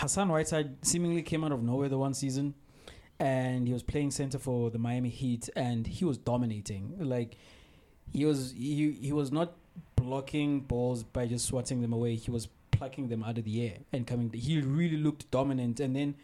[0.00, 2.54] Hassan Whiteside seemingly came out of nowhere the one season,
[3.18, 6.96] and he was playing center for the Miami Heat, and he was dominating.
[6.98, 7.36] Like
[8.10, 9.52] he was he he was not
[9.96, 12.14] blocking balls by just swatting them away.
[12.14, 14.32] He was plucking them out of the air and coming.
[14.32, 16.14] He really looked dominant, and then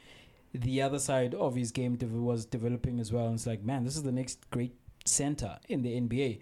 [0.54, 3.26] the other side of his game was developing as well.
[3.26, 4.74] And it's like, man, this is the next great
[5.04, 6.40] center in the NBA.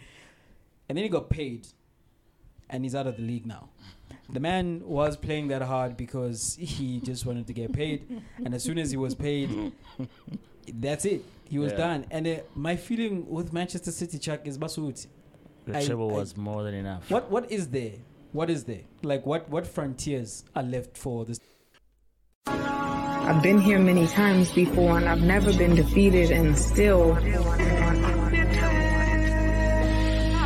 [0.89, 1.66] And then he got paid,
[2.75, 3.68] and he's out of the league now.
[4.32, 8.62] The man was playing that hard because he just wanted to get paid, and as
[8.62, 9.73] soon as he was paid,
[10.73, 11.24] that's it.
[11.48, 11.78] He was Yeah.
[11.78, 12.06] done.
[12.10, 15.06] And uh, my feeling with Manchester City, Chuck, is Basuti.
[15.66, 17.10] The I- treble I- was more than enough.
[17.10, 17.92] What what is there?
[18.33, 18.83] What is there?
[19.02, 21.38] Like what what frontiers are left for this?
[22.47, 27.12] I've been here many times before and I've never been defeated and still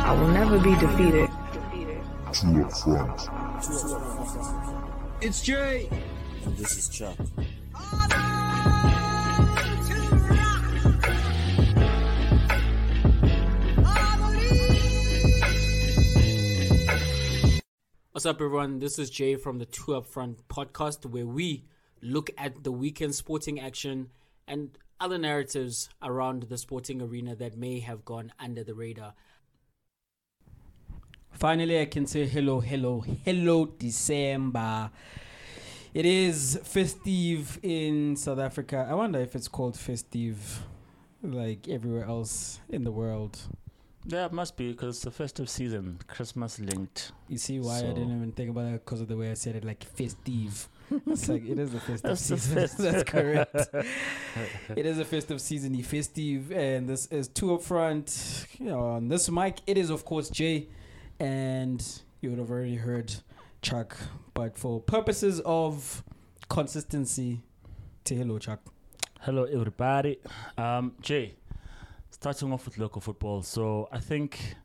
[0.09, 1.29] I will never be defeated.
[2.39, 3.27] Two up front.
[5.21, 5.89] It's Jay.
[6.45, 7.17] And this is Chuck.
[18.13, 18.79] What's up, everyone?
[18.79, 21.65] This is Jay from the Two Up Front podcast, where we
[22.01, 24.11] look at the weekend sporting action
[24.47, 29.13] and other narratives around the sporting arena that may have gone under the radar.
[31.31, 34.91] Finally, I can say hello, hello, hello, December.
[35.93, 38.85] It is festive in South Africa.
[38.89, 40.63] I wonder if it's called festive
[41.23, 43.37] like everywhere else in the world.
[44.05, 47.11] Yeah, it must be because it's the festive season, Christmas linked.
[47.27, 49.55] You see why I didn't even think about it because of the way I said
[49.55, 50.67] it, like festive.
[51.07, 52.55] it's like it is the festive That's the season.
[52.59, 52.85] festive.
[52.85, 53.55] That's correct.
[54.75, 58.47] it is a festive season, the festive, and this is two up front.
[58.57, 60.69] You know, on this mic, it is of course Jay,
[61.19, 63.13] and you would have already heard
[63.61, 63.95] Chuck.
[64.33, 66.03] But for purposes of
[66.49, 67.41] consistency,
[68.05, 68.61] say hello, Chuck.
[69.21, 70.19] Hello, everybody.
[70.57, 71.35] Um, Jay,
[72.09, 73.41] starting off with local football.
[73.41, 74.55] So I think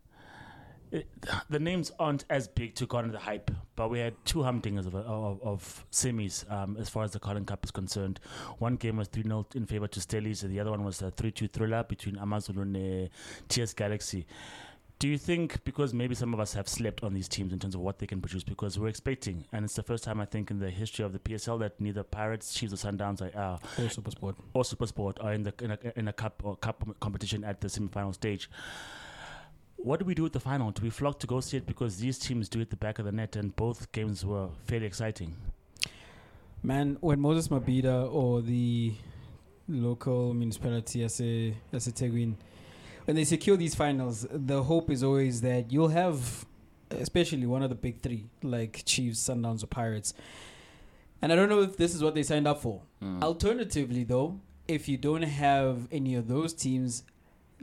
[0.93, 1.09] it,
[1.51, 4.95] the names aren't as big to garner the hype, but we had two humdingers of,
[4.95, 8.21] of, of semis um, as far as the Carling Cup is concerned.
[8.59, 11.11] One game was 3 0 in favor to Stellies, and the other one was a
[11.11, 13.09] 3 2 thriller between Amazon and uh,
[13.49, 14.25] TS Galaxy.
[15.05, 17.75] Do you think because maybe some of us have slept on these teams in terms
[17.75, 20.51] of what they can produce because we're expecting, and it's the first time I think
[20.51, 23.89] in the history of the PSL that neither Pirates, Chiefs, or Sundowns are, are Oh,
[23.89, 24.37] super sport.
[24.55, 27.69] or SuperSport are in the in a, in a cup or cup competition at the
[27.69, 28.49] semi-final stage.
[29.77, 30.71] What do we do at the final?
[30.71, 32.99] Do we flock to go see it because these teams do it at the back
[32.99, 35.37] of the net, and both games were fairly exciting?
[36.63, 38.95] Man, when Moses Mabhida or the
[39.69, 42.37] local municipality as a as a Teguin,
[43.05, 46.47] when they secure these finals, the hope is always that you'll have,
[46.91, 50.15] especially one of the big three, like Chiefs, Sundowns, or Pirates.
[51.21, 52.83] And I don't know if this is what they signed up for.
[53.23, 57.05] Alternatively, though, if you don't have any of those teams,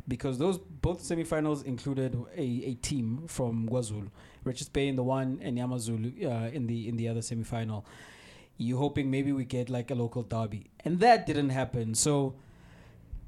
[0.07, 4.09] because those both semifinals included a, a team from Guazul,
[4.44, 7.84] Richards Bay in the one and Yamazulu uh, in the in the other semifinal.
[8.57, 11.96] You're hoping maybe we get like a local derby, and that didn't happen.
[11.96, 12.35] So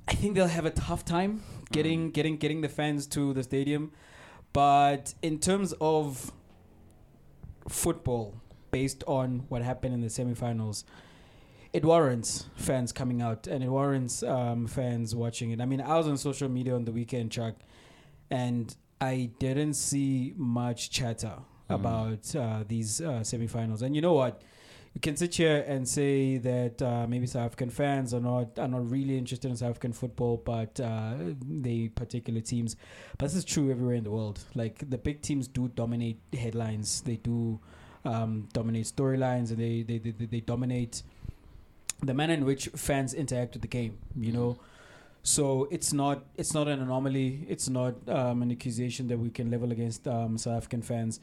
[0.07, 3.91] I think they'll have a tough time getting getting getting the fans to the stadium.
[4.53, 6.31] But in terms of
[7.67, 8.35] football,
[8.72, 10.85] based on what happened in the semifinals,
[11.73, 15.59] it warrants fans coming out and it warrants um, fans watching it.
[15.59, 17.56] I mean, I was on social media on the weekend, Chuck,
[18.29, 23.81] and I didn't see much chatter about uh, these uh, semifinals.
[23.81, 24.44] And you know what?
[24.93, 28.67] You can sit here and say that uh, maybe South African fans are not are
[28.67, 32.75] not really interested in South African football, but uh, they particular teams.
[33.17, 34.43] But this is true everywhere in the world.
[34.53, 37.01] Like the big teams do dominate headlines.
[37.01, 37.59] They do
[38.05, 41.01] um, dominate storylines, and they they, they they they dominate
[42.01, 43.97] the manner in which fans interact with the game.
[44.15, 44.59] You know.
[45.23, 47.45] So it's not it's not an anomaly.
[47.49, 51.19] It's not um, an accusation that we can level against um, South African fans,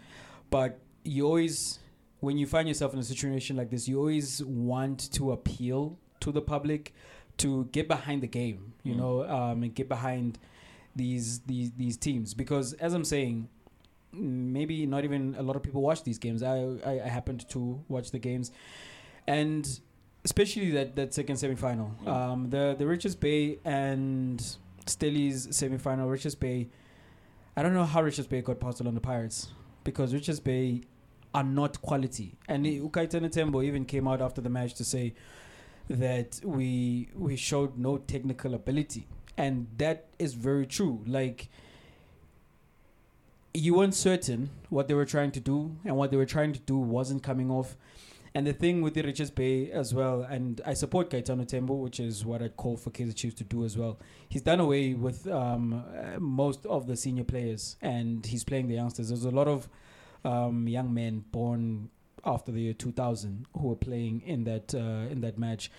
[0.51, 1.79] but you always
[2.21, 6.31] when you find yourself in a situation like this, you always want to appeal to
[6.31, 6.95] the public
[7.39, 10.39] to get behind the game, you know, um, and get behind
[10.95, 12.35] these these these teams.
[12.35, 13.49] Because as I'm saying,
[14.15, 16.43] mm, maybe not even a lot of people watch these games.
[16.43, 18.53] I I, I happened to watch the games,
[19.27, 19.81] and
[20.25, 24.39] especially that that second semifinal, um, the the Richards Bay and
[24.85, 26.11] Stellies semifinal.
[26.11, 26.69] Richards Bay,
[27.57, 29.49] I don't know how Richards Bay got past on the Pirates.
[29.83, 30.83] Because Richards Bay
[31.35, 32.37] are not quality.
[32.49, 35.15] And Ukaitene Tembo even came out after the match to say
[35.89, 39.07] that we we showed no technical ability,
[39.37, 41.03] and that is very true.
[41.07, 41.49] Like
[43.53, 46.61] you weren't certain what they were trying to do, and what they were trying to
[46.61, 47.77] do wasn't coming off.
[48.33, 51.99] And the thing with the Richards Bay as well, and I support Kaitano Tembo, which
[51.99, 53.99] is what I'd call for Kaiser Chiefs to do as well.
[54.29, 58.75] He's done away with um, uh, most of the senior players, and he's playing the
[58.75, 59.09] youngsters.
[59.09, 59.69] There's a lot of
[60.25, 61.91] um, young men born
[62.25, 65.71] after the year 2000 who were playing in that uh, in that match,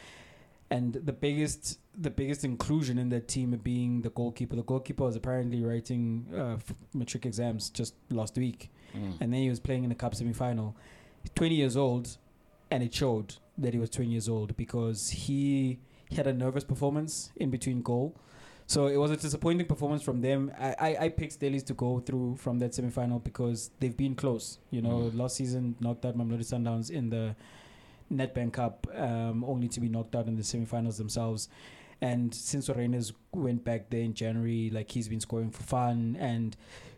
[0.69, 4.55] and the biggest the biggest inclusion in that team being the goalkeeper.
[4.55, 6.57] The goalkeeper was apparently writing uh,
[6.93, 9.21] matric exams just last week, Mm.
[9.21, 10.75] and then he was playing in the cup semi final.
[11.35, 12.17] 20 years old,
[12.71, 15.79] and it showed that he was 20 years old because he,
[16.09, 18.15] he had a nervous performance in between goal.
[18.67, 20.51] So it was a disappointing performance from them.
[20.57, 24.15] I, I, I picked Stellies to go through from that semi final because they've been
[24.15, 24.59] close.
[24.69, 25.17] You know, Mm.
[25.17, 27.35] last season knocked out Mamelodi Sundowns in the
[28.11, 31.49] Nedbank Cup, um, only to be knocked out in the semi finals themselves.
[32.01, 36.55] And since Orenes went back there in January, like he's been scoring for fun and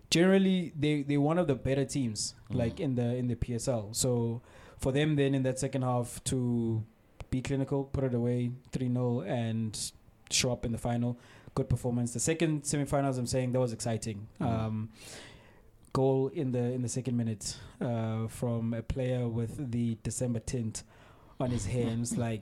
[0.10, 2.56] generally they they're one of the better teams Mm.
[2.56, 3.94] like in the in the PSL.
[3.96, 4.42] So
[4.78, 6.84] for them then in that second half to
[7.32, 9.92] be clinical, put it away 3-0 and
[10.30, 11.18] show up in the final,
[11.56, 12.14] good performance.
[12.14, 14.28] The second semifinals I'm saying that was exciting.
[14.42, 14.46] Mm.
[14.48, 14.90] Um
[15.94, 20.84] goal in the in the second minute uh, from a player with the December tint
[21.40, 22.42] on his hands, like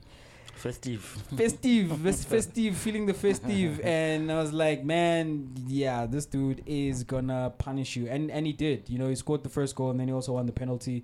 [0.54, 1.02] Festive.
[1.36, 7.52] festive, festive, feeling the festive, and I was like, man, yeah, this dude is gonna
[7.57, 8.90] punish you, and and he did.
[8.90, 11.04] You know, he scored the first goal, and then he also won the penalty,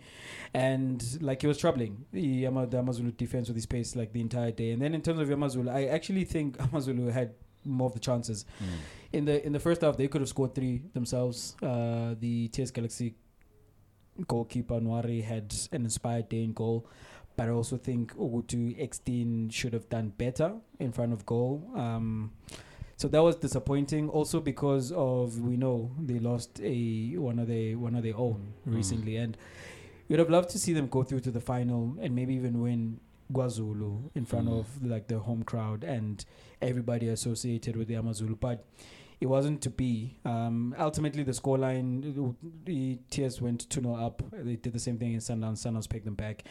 [0.54, 4.22] and like he was troubling the, Yama, the Amazulu defense with his pace like the
[4.22, 4.72] entire day.
[4.72, 7.34] And then in terms of Amazulu, I actually think Amazulu had
[7.68, 8.66] more of the chances Mm.
[9.14, 9.98] in the in the first half.
[9.98, 11.56] They could have scored three themselves.
[11.62, 13.16] Uh, the TS Galaxy
[14.28, 16.88] goalkeeper Nwari had an inspired day in goal.
[17.36, 21.62] But I also think Ugutu Extin should have done better in front of goal.
[21.76, 22.32] Um,
[22.96, 24.10] so that was disappointing.
[24.10, 28.54] Also because of we know they lost a one of their one of their own
[28.68, 28.76] Mm.
[28.76, 29.38] recently, and
[30.08, 33.00] you'd have loved to see them go through to the final and maybe even win
[33.32, 34.60] Guazulu in front Mm.
[34.60, 36.24] of like the home crowd and
[36.62, 38.36] everybody associated with the Amazulu.
[38.36, 38.66] But
[39.20, 40.18] it wasn't to be.
[40.26, 42.36] Um, ultimately, the scoreline,
[42.66, 44.22] the TS went 2 0 up.
[44.32, 45.58] They did the same thing in Sundowns.
[45.66, 46.44] Sundowns picked them back.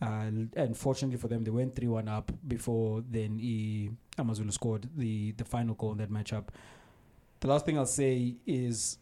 [0.00, 4.88] Uh, and fortunately for them, they went 3 1 up before then e, Amazulu scored
[4.96, 6.44] the, the final goal in that matchup.
[7.40, 8.98] The last thing I'll say is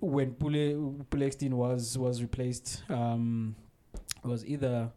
[0.00, 3.56] when Pule, Pule was, was replaced, um,
[3.94, 4.90] it was either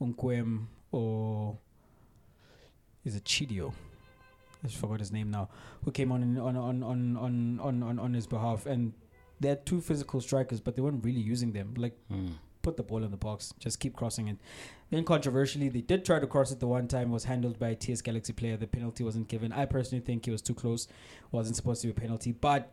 [0.00, 1.58] Unkwem or
[3.04, 3.72] is it Chidio?
[4.62, 5.48] I just forgot his name now.
[5.84, 8.92] Who came on in, on, on, on, on, on, on, on his behalf, and
[9.40, 11.74] they had two physical strikers, but they weren't really using them.
[11.76, 12.32] Like Mm.
[12.62, 14.36] put the ball in the box, just keep crossing it.
[14.90, 17.10] Then controversially, they did try to cross it the one time.
[17.10, 18.56] Was handled by a TS Galaxy player.
[18.56, 19.52] The penalty wasn't given.
[19.52, 20.88] I personally think it was too close.
[21.30, 22.72] wasn't supposed to be a penalty, but.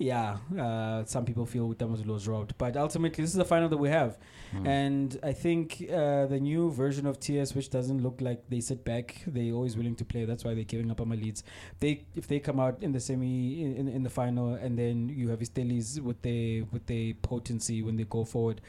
[0.00, 3.76] Yeah, uh, some people feel Damazulu was robbed, but ultimately this is the final that
[3.76, 4.16] we have.
[4.54, 4.66] Mm.
[4.66, 8.82] And I think uh, the new version of TS, which doesn't look like they sit
[8.82, 10.24] back, they're always willing to play.
[10.24, 11.44] That's why they're giving up on my leads.
[11.80, 15.28] They if they come out in the semi in, in the final, and then you
[15.28, 18.62] have Estelis with their with their potency when they go forward.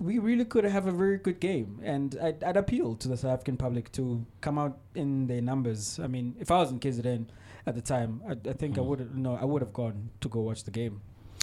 [0.00, 3.34] We really could have a very good game, and I'd, I'd appeal to the South
[3.34, 6.00] African public to come out in their numbers.
[6.02, 7.26] I mean, if I was in KZN
[7.66, 8.86] at the time, I, I think I Mm.
[8.86, 11.00] would no, I would have gone to go watch the game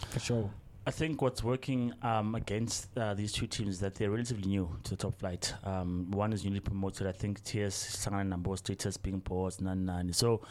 [0.09, 0.49] for sure.
[0.85, 4.69] I think what's working um, against uh, these two teams is that they're relatively new
[4.83, 5.53] to the top flight.
[5.65, 7.07] Um, one is newly promoted.
[7.07, 7.75] I think TS
[8.05, 10.13] Sangana Nambo status being paused, nine nine.
[10.13, 10.41] So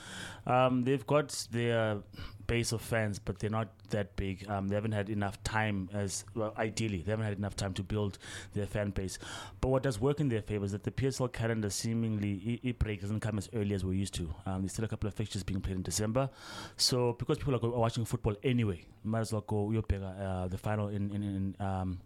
[0.46, 1.98] um, they've got their
[2.46, 4.48] base of fans, but they're not that big.
[4.48, 6.54] Um, they haven't had enough time as well.
[6.56, 8.18] Ideally, they haven't had enough time to build
[8.54, 9.18] their fan base.
[9.60, 13.00] But what does work in their favor is that the PSL calendar seemingly it, break
[13.00, 14.34] doesn't come as early as we're used to.
[14.46, 16.30] Um, there's still a couple of fixtures being played in December,
[16.76, 20.88] so because people are watching football anyway, might as well go Uyopega, uh, the final
[20.88, 21.98] in in in, um,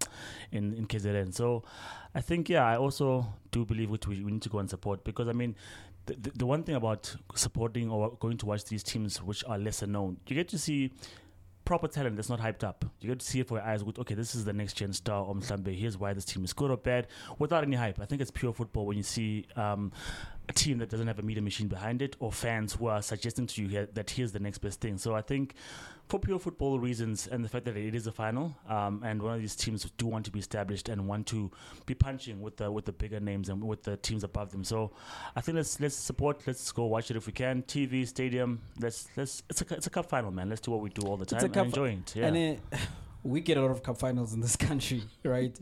[0.53, 1.35] in in KZN.
[1.35, 1.65] So
[2.15, 5.05] I think yeah, I also do believe which we, we need to go and support
[5.05, 5.55] because I mean.
[6.07, 9.87] The, the, one thing about supporting or going to watch these teams which are lesser
[9.87, 10.93] known, you get to see
[11.65, 12.85] proper talent that's not hyped up.
[13.01, 14.93] You get to see it for your eyes with, okay, this is the next gen
[14.93, 15.73] star or Mslambe.
[15.73, 17.07] Here's why this team is good or bad
[17.39, 18.01] without any hype.
[18.01, 19.93] I think it's pure football when you see um,
[20.51, 23.47] a team that doesn't have a media machine behind it or fans who are suggesting
[23.47, 24.99] to you that here's the next best thing.
[24.99, 25.55] So I think
[26.09, 29.35] for pure football reasons and the fact that it is a final um, and one
[29.35, 31.51] of these teams do want to be established and want to
[31.87, 34.65] be punching with the with the bigger names and with the teams above them.
[34.65, 34.91] So
[35.37, 36.43] I think let's let's support.
[36.47, 37.63] Let's go watch it if we can.
[37.63, 38.61] TV, stadium.
[38.81, 40.49] Let's let's it's a it's a cup final, man.
[40.49, 42.17] Let's do what we do all the time It's a cup and enjoy it.
[42.17, 42.27] Yeah.
[42.27, 42.61] And it,
[43.23, 45.57] we get a lot of cup finals in this country, right?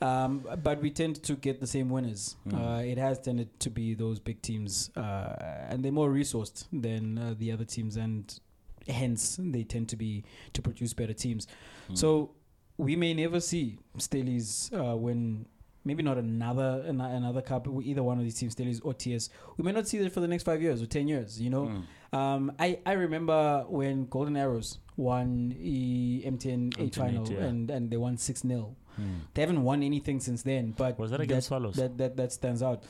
[0.00, 2.36] Um, but we tend to get the same winners.
[2.46, 2.54] Mm.
[2.54, 7.18] Uh, it has tended to be those big teams, uh, and they're more resourced than
[7.18, 8.38] uh, the other teams, and
[8.86, 11.46] hence they tend to be to produce better teams.
[11.90, 11.98] Mm.
[11.98, 12.30] So
[12.76, 15.46] we may never see Stellies uh, win.
[15.84, 17.66] Maybe not another an- another cup.
[17.82, 19.30] Either one of these teams, Stellies or TS.
[19.56, 21.40] We may not see that for the next five years or ten years.
[21.40, 21.62] You know.
[21.64, 21.84] Mm.
[22.10, 27.38] Um, I, I remember when Golden Arrows won the MTN 8 final yeah.
[27.40, 28.76] and, and they won 6 0.
[28.98, 29.20] Mm.
[29.34, 30.74] They haven't won anything since then.
[30.76, 31.76] But Was that against Swallows?
[31.76, 32.84] That, that, that stands out.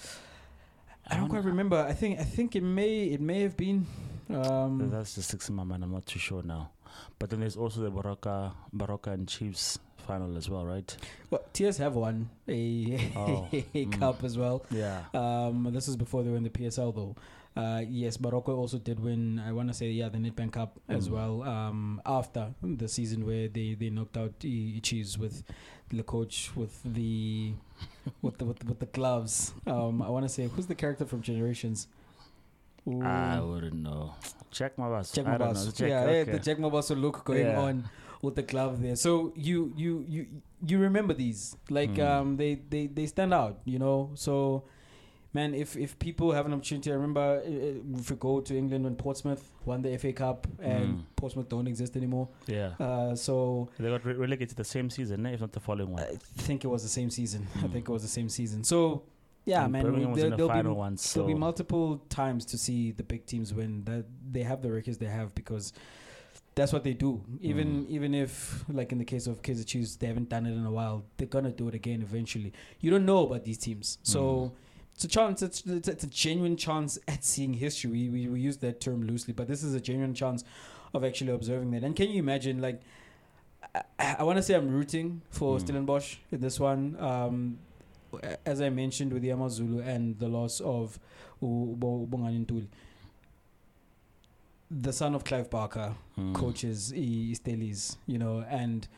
[1.06, 1.50] I don't don't quite know.
[1.50, 1.76] remember.
[1.78, 3.86] I think I think it may it may have been.
[4.30, 5.82] Um, That's just six in my mind.
[5.82, 6.70] I'm not too sure now.
[7.18, 10.96] But then there's also the Baroka, Baroka and Chiefs final as well, right?
[11.30, 13.98] well, TS have won a, Oh, a mm.
[13.98, 14.64] cup as well.
[14.70, 15.02] Yeah.
[15.14, 17.16] Um, this is before they were in the PSL though.
[17.58, 19.40] Uh, yes, Morocco also did win.
[19.40, 21.12] I want to say yeah, the Nedbank Cup as Mm.
[21.16, 21.34] well.
[21.42, 25.42] Um, after the season where they, they knocked out Ichis with
[25.90, 27.54] the coach with the
[28.22, 29.52] with the with, the- with the gloves.
[29.66, 31.88] Um, I want to say who's the character from Generations.
[32.86, 33.02] Ooh.
[33.02, 34.14] I wouldn't know.
[34.50, 35.10] Check my boss.
[35.12, 35.72] Check my boss.
[35.72, 36.18] Check, yeah, okay.
[36.18, 37.60] yeah, the Jack Mabaso look going Yeah.
[37.60, 37.90] on
[38.22, 38.96] with the glove there.
[38.96, 40.26] So you you you
[40.66, 42.08] you remember these like Mm.
[42.08, 44.10] um they, they they stand out, you know.
[44.14, 44.62] So
[45.35, 48.85] man, if if people have an opportunity, I remember uh, if we go to England
[48.85, 51.02] when Portsmouth won the FA Cup and Mm.
[51.16, 52.28] Portsmouth don't exist anymore.
[52.47, 52.70] Yeah.
[52.80, 56.02] Uh, so They got re- relegated the same season, eh, if not the following one.
[56.02, 57.47] I think it was the same season.
[57.56, 57.73] I Mm.
[57.73, 58.64] think it was the same season.
[58.64, 59.02] So
[59.44, 61.12] yeah, And man, Birmingham there, in the be once.
[61.12, 63.85] there'll be multiple times to see the big teams win.
[63.85, 65.73] That they have the records they have because
[66.54, 67.23] that's what they do.
[67.40, 67.90] Even Mm.
[67.97, 70.70] even if, like in the case of Kaiser Chiefs, they haven't done it in a
[70.70, 71.04] while.
[71.16, 72.52] They're gonna do it again eventually.
[72.80, 74.20] You don't know about these teams, so.
[74.23, 74.52] Mm.
[74.99, 75.43] It's a chance.
[75.43, 77.88] It's, it's, it's a genuine chance at seeing history.
[77.93, 80.43] We, we we use that term loosely, but this is a genuine chance
[80.93, 81.85] of actually observing that.
[81.85, 82.81] And can you imagine, like,
[83.76, 85.61] I, I want to say I'm rooting for Mm.
[85.61, 86.97] Stellenbosch in this one.
[86.99, 87.59] Um,
[88.45, 90.99] as I mentioned with the Amazulu and the loss of
[91.40, 92.67] U- Bo- Bongani Ntuli,
[94.69, 96.35] the son of Clive Barker Mm.
[96.35, 98.88] coaches Stellies, you know, and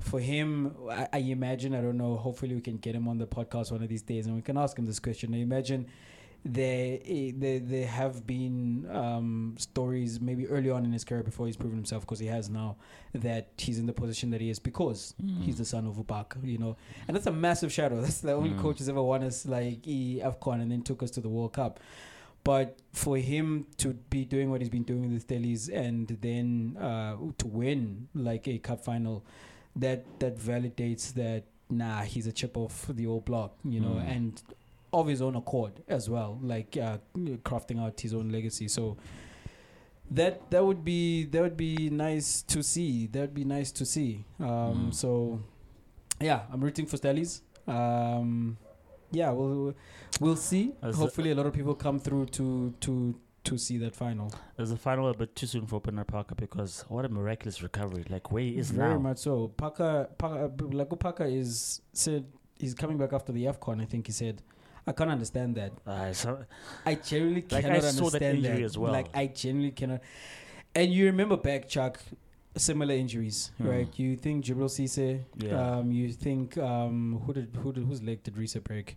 [0.00, 3.26] for him, I, I imagine, I don't know, hopefully we can get him on the
[3.26, 5.34] podcast one of these days and we can ask him this question.
[5.34, 5.86] I imagine
[6.44, 11.46] there, eh, there, there have been um, stories maybe early on in his career before
[11.46, 12.76] he's proven himself, because he has now,
[13.12, 15.42] that he's in the position that he is because Mm.
[15.42, 16.76] he's the son of Ubaka, you know.
[17.08, 18.00] And that's a massive shadow.
[18.00, 18.60] That's the only Mm.
[18.60, 21.54] coach who's ever won us like E AFCON and then took us to the World
[21.54, 21.80] Cup.
[22.44, 26.76] But for him to be doing what he's been doing with the Stellies and then
[26.80, 29.24] uh, to win like a cup final,
[29.76, 34.16] that that validates that nah, he's a chip off the old block, you know, Mm.
[34.16, 34.42] and
[34.92, 36.96] of his own accord as well, like uh,
[37.44, 38.68] crafting out his own legacy.
[38.68, 38.96] So
[40.10, 43.06] that that would be that would be nice to see.
[43.08, 44.24] That would be nice to see.
[44.40, 44.46] Um,
[44.88, 44.94] Mm.
[44.94, 45.40] So
[46.20, 47.42] yeah, I'm rooting for Stellies.
[47.66, 48.56] Um,
[49.12, 49.74] yeah, we'll
[50.20, 50.72] we'll see.
[50.82, 53.14] As Hopefully, a lot of people come through to to
[53.48, 54.32] to see that final.
[54.58, 58.04] Is the final a bit too soon for Penner Parker because what a miraculous recovery.
[58.08, 58.98] Like where he is Very now.
[59.00, 59.48] much so.
[59.48, 62.24] Parker, Parker Lago Parker is said
[62.58, 63.80] he's coming back after the AFCON.
[63.82, 64.42] I think he said.
[64.86, 65.72] I can't understand that.
[65.86, 66.44] Uh, so,
[66.86, 68.90] I genuinely Like, I cannot saw that understand injury as well.
[68.92, 70.00] Like I genuinely cannot.
[70.74, 72.00] And you remember back, Chuck,
[72.56, 73.68] similar injuries, Hmm.
[73.68, 73.98] right?
[73.98, 75.76] You think Djibril Cisse, Yeah.
[75.78, 78.96] um, you think um, who did who did whose leg did Riise break?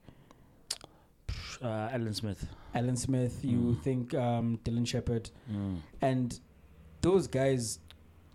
[1.62, 2.48] Uh, Alan Smith.
[2.74, 3.44] Alan Smith.
[3.44, 3.82] You Mm.
[3.82, 5.78] think um, Dylan Shepard, Mm.
[6.02, 6.40] and
[7.02, 7.80] those guys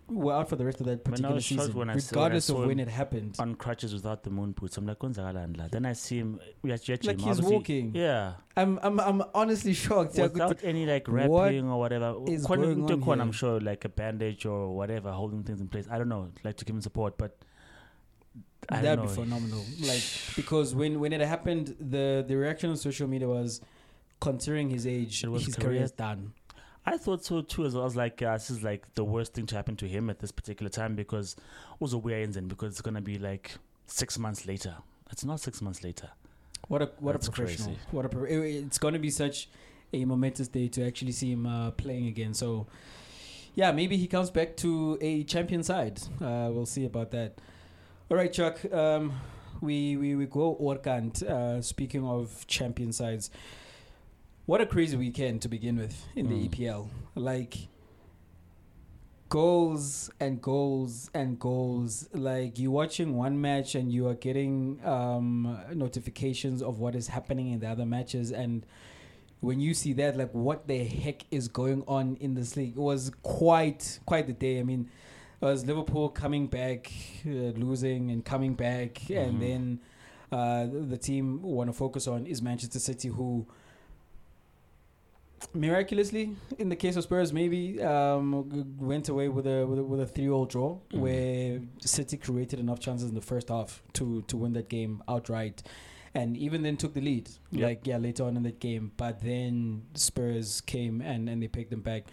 [0.09, 2.57] were out for the rest of that particular season, when I saw- when regardless of
[2.65, 3.35] when it happened.
[3.39, 4.77] On crutches without the moon boots.
[4.77, 6.39] I'm like, "Konzakalani la?" Then I see him.
[6.61, 7.91] We actually, actually Like he's walking.
[7.93, 8.35] Yeah.
[8.55, 10.17] I'm I'm I'm honestly shocked.
[10.17, 12.15] Without any like What wrapping or whatever.
[12.27, 15.87] is going on Mtokwana, I'm sure like a bandage or whatever holding things in place.
[15.91, 17.37] I don't know, like to give him support, but
[18.69, 19.63] That'd be phenomenal.
[19.81, 20.01] Like
[20.35, 23.61] because when when it happened, the the reaction on social media was,
[24.19, 26.33] considering his age, It was his career- career's done.
[26.85, 27.65] I thought so too.
[27.65, 27.83] As well.
[27.83, 30.19] I was like, uh, this is like the worst thing to happen to him at
[30.19, 31.35] this particular time because
[31.79, 34.75] also we are in because it's gonna be like six months later.
[35.11, 36.09] It's not six months later.
[36.67, 37.67] What a what That's a professional.
[37.75, 37.81] crazy.
[37.91, 39.47] What a it- it's going to be such
[39.93, 42.33] a momentous day to actually see him uh, playing again.
[42.33, 42.67] So
[43.55, 46.01] yeah, maybe he comes back to a champion side.
[46.21, 47.39] Uh, we'll see about that.
[48.09, 48.59] All right, Chuck.
[48.71, 49.13] Um,
[49.61, 51.23] we we we go Orkant.
[51.23, 53.29] Uh, speaking of champion sides,
[54.45, 56.49] what a crazy weekend to begin with in the Mm.
[56.49, 56.87] EPL.
[57.15, 57.57] Like
[59.29, 62.07] goals and goals and goals.
[62.13, 67.51] Like you're watching one match and you are getting um, notifications of what is happening
[67.51, 68.65] in the other matches and.
[69.39, 72.71] When you see that, like, what the heck is going on in this league?
[72.75, 74.59] It was quite, quite the day.
[74.59, 74.89] I mean,
[75.41, 76.91] it was Liverpool coming back,
[77.25, 79.39] uh, losing and coming back, and Mhm.
[79.39, 79.79] then
[80.31, 83.45] uh, the, team we want to focus on is Manchester City, who
[85.53, 89.99] miraculously, in the case of Spurs, maybe um, went away with a with a, with
[90.01, 90.99] a three all draw, Mm.
[90.99, 95.63] where City created enough chances in the first half to to win that game outright,
[96.13, 97.29] and even then took the lead.
[97.51, 97.63] Yep.
[97.63, 101.69] Like yeah, later on in that game, but then Spurs came and and they picked
[101.69, 102.03] them back.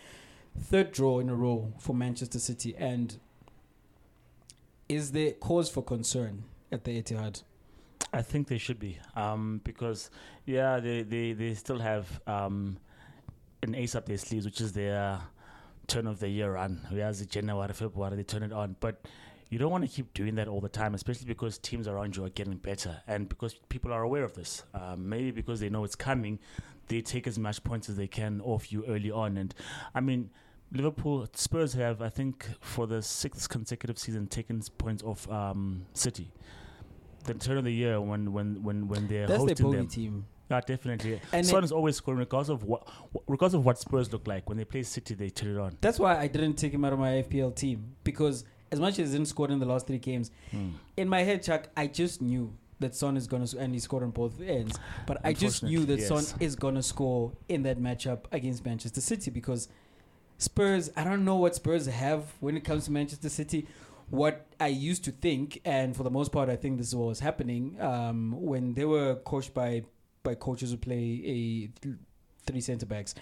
[0.58, 3.16] Third draw in a row for Manchester City, and
[4.88, 7.42] is there cause for concern at the Etihad?
[8.12, 10.10] I think they should be um, because
[10.46, 12.78] yeah, they, they, they still have um,
[13.62, 15.20] an ace up their sleeves, which is their
[15.88, 16.86] turn of the year run.
[16.90, 19.04] Whereas in January, February, they turn it on, but.
[19.50, 22.24] You don't want to keep doing that all the time, especially because teams around you
[22.24, 24.64] are getting better and because people are aware of this.
[24.72, 26.40] Um, maybe because they know it's coming,
[26.88, 29.36] they take as much points as they can off you early on.
[29.36, 29.54] And
[29.94, 30.30] I mean,
[30.72, 36.30] Liverpool, Spurs have, I think, for the sixth consecutive season, taken points off um, City.
[37.24, 39.86] The turn of the year when when when when they're That's their hosting bogey them.
[39.88, 40.26] team.
[40.50, 41.20] Yeah, definitely.
[41.32, 42.86] And Son is always scoring regardless of what
[43.28, 44.46] regardless of what Spurs look like.
[44.48, 45.78] When they play City, they turn it on.
[45.80, 49.12] That's why I didn't take him out of my FPL team because as much as
[49.12, 50.70] he didn't score in the last three games, Hmm.
[50.98, 54.02] in my head, Chuck, I just knew that Son is gonna s- and he scored
[54.02, 54.78] on both ends.
[55.06, 59.00] But I just knew that Unfortunately, Son is gonna score in that matchup against Manchester
[59.00, 59.68] City because
[60.38, 60.90] Spurs.
[60.96, 63.66] I don't know what Spurs have when it comes to Manchester City.
[64.10, 67.06] What I used to think, and for the most part, I think this is what
[67.08, 69.84] was happening um, when they were coached by
[70.22, 71.96] by coaches who play a th-
[72.46, 73.14] three centre backs.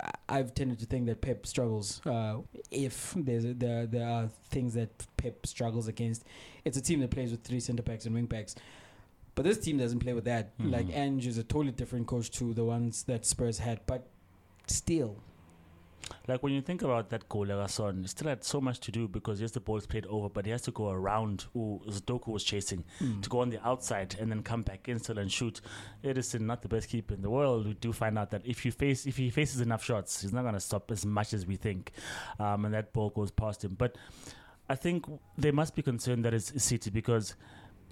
[0.00, 2.00] I- I've tended to think that Pep struggles.
[2.06, 2.38] Uh,
[2.70, 6.24] if there's a, there there are things that Pep struggles against,
[6.64, 8.54] it's a team that plays with three centre backs and wing backs.
[9.34, 10.56] But this team doesn't play with that.
[10.58, 10.70] Mhm.
[10.70, 13.80] Like Ange is a totally different coach to the ones that Spurs had.
[13.86, 14.06] But
[14.66, 15.16] still,
[16.28, 18.92] Like when you think about that goal, like Son, he still had so much to
[18.92, 22.28] do because yes, the ball's played over, but he has to go around who Zdoku
[22.28, 25.30] was chasing mm, to go on the outside and then come back in still and
[25.30, 25.60] shoot.
[26.04, 28.72] Ederson, not the best keeper in the world, we do find out that if you
[28.72, 31.56] face if he faces enough shots, he's not going to stop as much as we
[31.56, 31.92] think,
[32.38, 33.74] um, and that ball goes past him.
[33.78, 33.96] But
[34.68, 35.04] I think
[35.36, 37.34] they must be concerned that it's City because.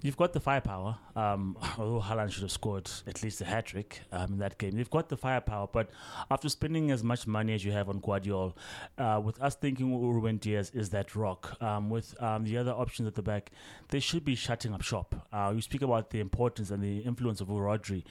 [0.03, 4.01] You've got the firepower, um, although Haaland should have scored at least a hat trick
[4.11, 4.75] um, in that game.
[4.75, 5.91] You've got the firepower, but
[6.31, 8.53] after spending as much money as you have on Gvardiol,
[8.97, 13.07] uh, with us thinking Ruben Dias is that rock, um, with um, the other options
[13.07, 13.51] at the back,
[13.89, 15.27] they should be shutting up shop.
[15.31, 18.03] Uh, you speak about the importance and the influence of Rodri.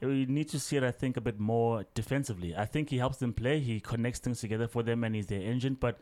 [0.00, 2.54] We need to see it, I think, a bit more defensively.
[2.54, 3.60] I think he helps them play.
[3.60, 5.76] He connects things together for them, and he's their engine.
[5.80, 5.98] But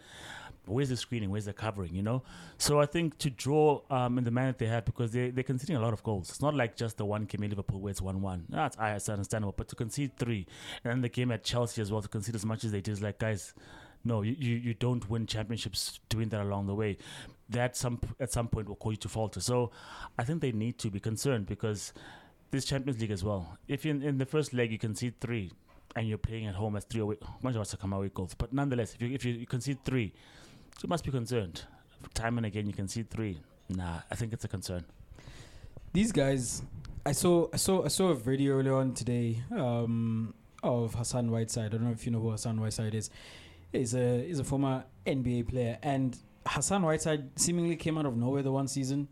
[0.66, 1.30] where's the screening?
[1.30, 1.94] Where's the covering?
[1.94, 2.22] You know.
[2.58, 5.76] So I think to draw um, in the manner they have, because they they're conceding
[5.76, 6.30] a lot of goals.
[6.30, 8.46] It's not like just the one game in Liverpool where it's one-one.
[8.48, 10.46] That's I it's understandable, but to concede three,
[10.84, 12.92] and then the game at Chelsea as well to concede as much as they did
[12.92, 13.54] is like guys.
[14.04, 16.98] No, you, you, you don't win championships doing that along the way.
[17.50, 19.40] That some at some point will cause you to falter.
[19.40, 19.70] So
[20.18, 21.92] I think they need to be concerned because
[22.50, 23.58] this Champions League as well.
[23.68, 25.52] If in, in the first leg you concede three
[25.94, 28.34] and you're playing at home as three away, much of us come away goals.
[28.34, 30.12] But nonetheless, if you if you concede three,
[30.80, 31.62] you must be concerned.
[32.14, 33.38] Time and again you can see three.
[33.68, 34.84] Nah, I think it's a concern.
[35.92, 36.62] these guys,
[37.06, 41.66] I saw I saw I saw a video earlier on today um, of Hassan Whiteside.
[41.66, 43.10] I don't know if you know who Hassan Whiteside is.
[43.72, 48.42] He's a he's a former NBA player, and Hassan Whiteside seemingly came out of nowhere
[48.42, 49.08] the one season,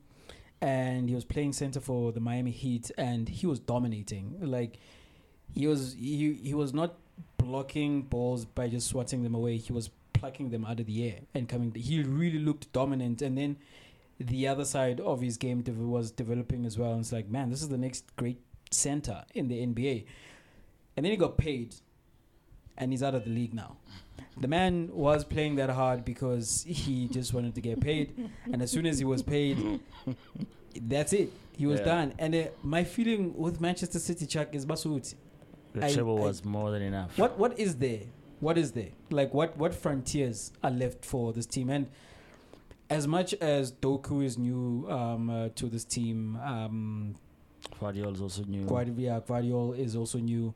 [0.61, 4.39] and he was playing center for the Miami Heat, and he was dominating.
[4.41, 4.79] Like
[5.55, 6.95] he was he he was not
[7.39, 9.57] blocking balls by just swatting them away.
[9.57, 9.91] He was
[10.21, 11.73] plucking them out of the air and coming.
[11.75, 13.57] He really looked dominant, and then
[14.19, 16.93] the other side of his game dev- was developing as well.
[16.93, 20.05] And it's like, man, this is the next great center in the NBA.
[20.97, 21.75] And then he got paid,
[22.77, 23.77] and he's out of the league now.
[24.39, 28.07] The man was playing that hard because he just wanted to get paid,
[28.53, 29.81] and as soon as he was paid,
[30.83, 31.33] that's it.
[31.57, 31.87] He was Yeah.
[31.87, 32.15] done.
[32.19, 35.15] And uh, my feeling with Manchester City, Chuck, is Basut.
[35.73, 37.17] The I- treble I- was more than enough.
[37.19, 38.01] What what is there?
[38.41, 38.91] What is there?
[39.11, 41.71] Like what what frontiers are left for this team?
[41.71, 41.89] And
[42.89, 47.15] as much as Doku is new um, uh, to this team, um,
[47.79, 48.65] Gvardiol's also new.
[48.65, 50.55] Guardiola Gvardiol is also new.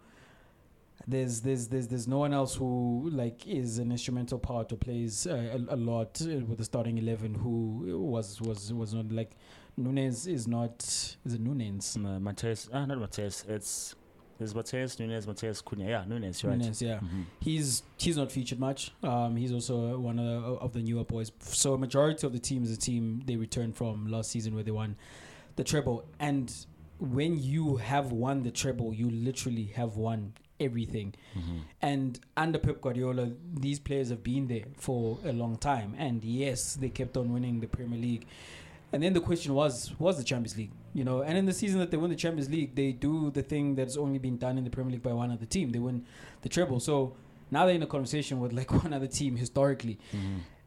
[1.06, 5.26] There's there's there's there's no one else who like is an instrumental part or plays
[5.26, 7.34] uh, a, a lot uh, with the starting eleven.
[7.34, 9.32] Who was was was not like
[9.76, 10.82] Nunes is not
[11.26, 11.96] is it Nunes?
[11.96, 13.44] Uh, Mateus, ah, not Mateus.
[13.46, 13.94] It's
[14.38, 15.86] there's Matheus Nunes, Matheus Cunha.
[15.88, 16.42] Yeah, Nunes.
[16.42, 16.60] You're right.
[16.60, 16.98] Nunes, yeah.
[17.00, 17.24] Mhm.
[17.40, 18.92] He's he's not featured much.
[19.02, 21.30] Um, he's also one of the, of the newer boys.
[21.40, 24.64] So a majority of the team is a team they returned from last season where
[24.64, 24.96] they won
[25.56, 26.04] the treble.
[26.18, 26.52] And
[26.98, 31.14] when you have won the treble, you literally have won everything.
[31.36, 31.60] Mhm.
[31.82, 35.94] And under Pep Guardiola, these players have been there for a long time.
[35.98, 38.26] And yes, they kept on winning the Premier League.
[38.94, 41.22] And then the question was, was the Champions League, you know?
[41.22, 43.96] And in the season that they win the Champions League, they do the thing that's
[44.04, 45.66] only been done in the Premier League by one other team.
[45.72, 46.04] They win
[46.42, 46.78] the treble.
[46.80, 46.94] So
[47.50, 49.98] now they're in a conversation with like one other team historically.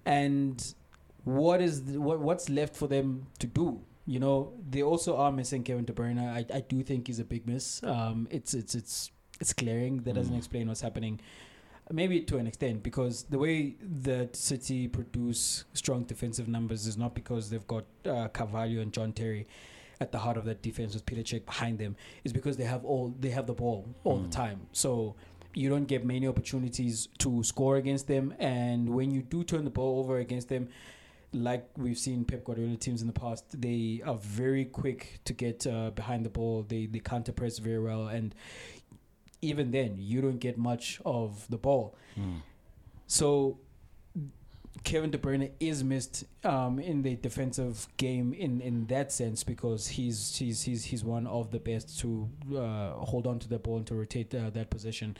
[0.05, 0.73] And
[1.23, 3.81] what is the, what what's left for them to do?
[4.05, 6.19] You know, they also are missing Kevin De Bruyne.
[6.19, 7.83] I, I do think he's a big miss.
[7.83, 9.11] Um, it's it's it's
[9.41, 10.03] it's glaring.
[10.03, 10.37] That doesn't Mm.
[10.37, 11.19] explain what's happening.
[11.91, 17.15] Maybe to an extent, because the way that City produce strong defensive numbers is not
[17.15, 19.47] because they've got uh, Carvalho and John Terry
[20.01, 21.95] at the heart of that defense with Petr Cech behind them.
[22.25, 24.31] Is because they have all they have the ball all the Mm.
[24.31, 24.59] time.
[24.73, 25.15] So
[25.53, 29.71] you don't get many opportunities to score against them, and when you do turn the
[29.71, 30.67] ball over against them,
[31.33, 35.65] like we've seen Pep Guardiola teams in the past, they are very quick to get
[35.65, 36.63] uh, behind the ball.
[36.67, 38.35] They they counter press very well, and
[39.41, 41.95] even then, you don't get much of the ball.
[42.19, 42.41] Mm.
[43.07, 43.59] So
[44.83, 49.87] Kevin De Bruyne is missed um, in the defensive game in, in that sense because
[49.87, 53.77] he's he's he's he's one of the best to uh, hold on to the ball
[53.77, 55.17] and to rotate uh, that position.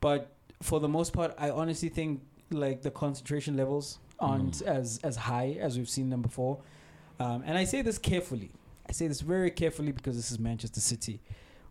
[0.00, 5.16] But for the most part, I honestly think like the concentration levels aren't as as
[5.16, 6.58] high as we've seen them before.
[7.20, 8.50] Um, and I say this carefully.
[8.88, 11.20] I say this very carefully because this is Manchester City.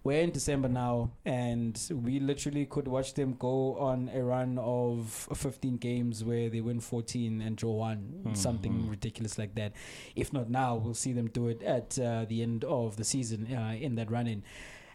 [0.04, 5.28] We're in December now, and we literally could watch them go on a run of
[5.36, 8.36] 15 games where they win 14 and draw one, Mhm.
[8.36, 9.74] something ridiculous like that.
[10.16, 13.46] If not now, we'll see them do it at uh, the end of the season
[13.54, 14.42] uh, in that run in.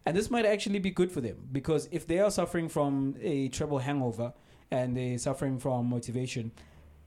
[0.04, 3.48] And this might actually be good for them because if they are suffering from a
[3.48, 4.32] treble hangover
[4.72, 6.50] and they're suffering from motivation,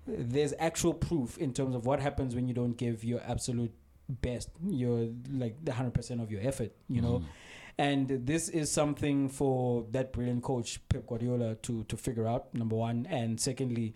[0.08, 3.74] there's actual proof in terms of what happens when you don't give your absolute
[4.08, 7.20] best, your like the 100% of your effort, you know.
[7.20, 7.26] Mm.
[7.80, 12.54] And this is something for that brilliant coach Pep Guardiola to to figure out.
[12.54, 13.94] Number one, and secondly,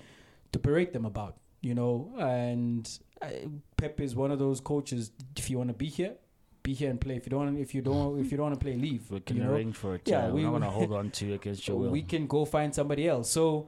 [0.53, 1.35] to berate them about.
[1.59, 2.89] You know, and
[3.21, 3.27] uh,
[3.75, 5.11] Pep is one of those coaches.
[5.35, 6.15] If you want to be here,
[6.63, 7.17] be here and play.
[7.17, 9.11] If you don't, if you don't, if you don't want to play, leave.
[9.11, 9.51] We can you know?
[9.51, 10.01] arrange for it.
[10.05, 11.89] Yeah, Yeah, we- we're not gonna hold on to you against your will.
[11.89, 13.29] we can go find somebody else.
[13.29, 13.67] So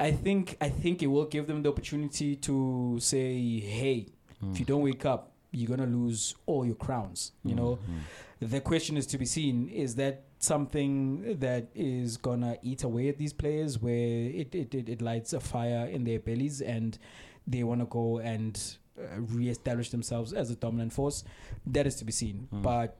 [0.00, 4.08] I think I think it will give them the opportunity to say, hey,
[4.50, 4.72] if you hmm.
[4.72, 7.32] don't wake up, you're gonna lose all your crowns.
[7.44, 7.98] You know, hmm, hmm.
[8.46, 13.18] The question is to be seen: is that something that is gonna eat away at
[13.18, 16.98] these players, where it it, it, it lights a fire in their bellies and
[17.46, 21.24] they want to go and uh, reestablish themselves as a dominant force?
[21.66, 22.62] That is to be seen, Mm.
[22.62, 22.96] but.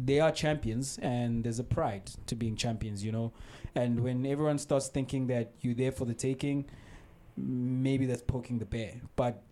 [0.00, 3.32] They are champions, and there's a pride to being champions, you know.
[3.74, 6.66] And when everyone starts thinking that you're there for the taking,
[7.36, 9.00] maybe that's poking the bear.
[9.16, 9.42] But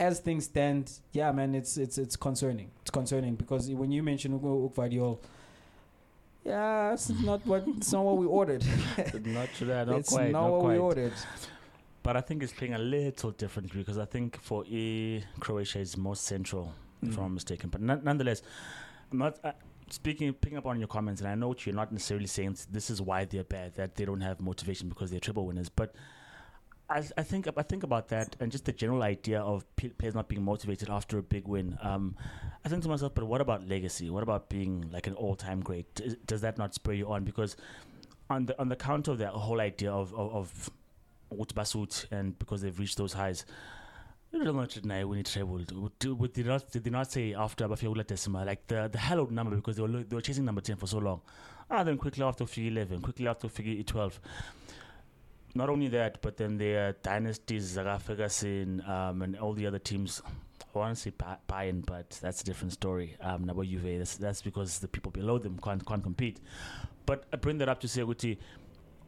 [0.00, 2.70] as things stand, yeah, man, it's it's it's concerning.
[2.80, 5.18] It's concerning because when you mention Ugo Ukvadiol,
[6.44, 8.64] yeah, it's not what it's not what we ordered.
[9.26, 10.78] not true, that, not it's quite, not not what we quite.
[10.78, 11.12] ordered.
[12.02, 15.98] But I think it's playing a little differently because I think for E, Croatia is
[15.98, 17.68] more central, if I'm mistaken.
[17.68, 18.40] But non- nonetheless,
[19.12, 19.52] I'm not uh,
[19.90, 22.88] speaking, picking up on your comments, and I know what you're not necessarily saying this
[22.88, 25.68] is why they're bad, that they don't have motivation because they're triple winners.
[25.68, 25.94] But
[26.90, 30.28] I, I think I think about that and just the general idea of players not
[30.28, 31.78] being motivated after a big win.
[31.82, 32.16] Um,
[32.64, 34.10] I think to myself, but what about legacy?
[34.10, 35.94] What about being like an all-time great?
[35.94, 37.24] Does- that not spur you on?
[37.24, 37.56] Because
[38.28, 40.70] on the on the count of that whole idea of of, of
[42.10, 43.44] and because they've reached those highs.
[44.32, 45.72] You don't know now when it traveled.
[45.98, 49.56] Did, they not, did they not say after Abafiola Decima, like the, the hallowed number
[49.56, 51.20] because they were, they were chasing number 10 for so long?
[51.68, 54.20] Ah, then quickly after figure 11, quickly after figure 12.
[55.54, 60.22] Not only that, but then their dynasties, Zaga Ferguson, um, and all the other teams.
[60.74, 63.16] I want to say Ba- Bayern, but that's a different story.
[63.20, 66.38] Um, Nabo Juve, that's, that's because the people below them can't, can't compete.
[67.06, 68.38] But I bring that up to say, Guti,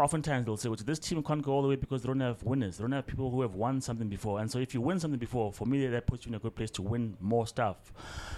[0.01, 2.43] oftentimes they'll say, well, this team can't go all the way because they don't have
[2.43, 2.79] winners.
[2.79, 4.41] They don't have people who have won something before.
[4.41, 6.57] And so if you win something before, for me, that puts you in a good
[6.57, 7.93] place to win more stuff.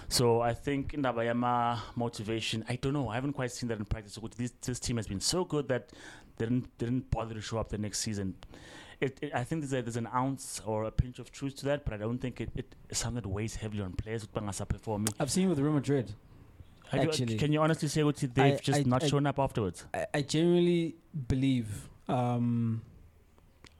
[0.07, 3.09] So I think in Dabayama motivation, I don't know.
[3.09, 4.19] I haven't quite seen that in practice.
[4.37, 5.89] This, this team has been so good that
[6.37, 8.35] they didn't, they didn't bother to show up the next season.
[9.01, 11.65] It, it, I think there's, a, there's an ounce or a pinch of truth to
[11.65, 14.23] that, but I don't think it, it is something that weighs heavily on players
[14.69, 15.09] performing.
[15.19, 16.13] I've seen with Real Madrid.
[16.93, 17.37] You- Actually.
[17.37, 19.85] can you honestly say what they've I- just I- not I- shown up afterwards?
[19.93, 20.95] I, genuinely
[21.27, 22.81] believe um,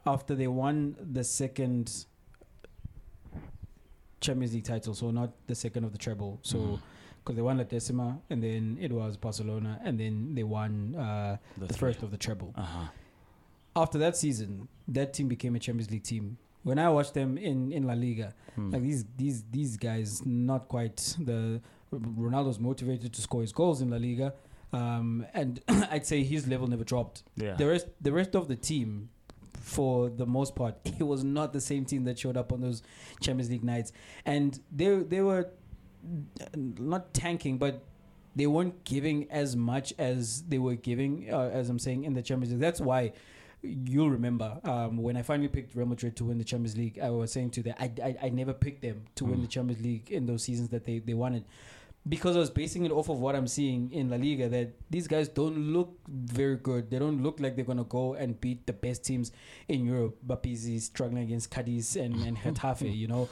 [0.04, 2.04] after they won the second
[4.20, 6.80] Champions League title, so not the second of the treble, so Mhm.
[7.26, 11.36] Because they won La Decima and then it was Barcelona and then they won uh,
[11.58, 11.78] the, three.
[11.92, 12.54] first of the treble.
[12.56, 12.86] Uh-huh.
[13.74, 16.38] After that season, that team became a Champions League team.
[16.62, 18.70] When I watched them in, in La Liga, Hmm.
[18.72, 21.60] like these these these guys, not quite the
[21.92, 24.32] Ronaldo's motivated to score his goals in La Liga,
[24.72, 25.60] um, and
[25.90, 27.22] I'd say his level never dropped.
[27.36, 27.54] yeah.
[27.56, 29.10] The rest the rest of the team
[29.60, 30.76] for the most part.
[30.98, 32.82] It was not the same team that showed up on those
[33.20, 33.92] Champions League nights,
[34.24, 35.50] and they they were
[36.56, 37.82] not tanking, but
[38.34, 42.22] they weren't giving as much as they were giving, uh, as I'm saying, in the
[42.22, 42.60] Champions League.
[42.60, 43.12] That's why
[43.62, 46.98] you'll remember um, when I finally picked Real Madrid to win the Champions League.
[47.02, 49.82] I was saying to them, I, I, I never picked them to win the Champions
[49.82, 51.44] League in those seasons that they, they wanted
[52.08, 55.08] because I was basing it off of what I'm seeing in La Liga that these
[55.08, 56.90] guys don't look very good.
[56.90, 59.32] They don't look like they're gonna go and beat the best teams
[59.68, 60.16] in Europe.
[60.26, 63.28] Bapizi struggling against Cadiz and, and Getafe, you know.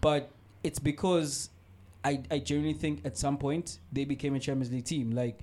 [0.00, 0.30] But
[0.62, 1.50] it's because
[2.04, 5.10] I, I genuinely think at some point they became a Champions League team.
[5.12, 5.40] Like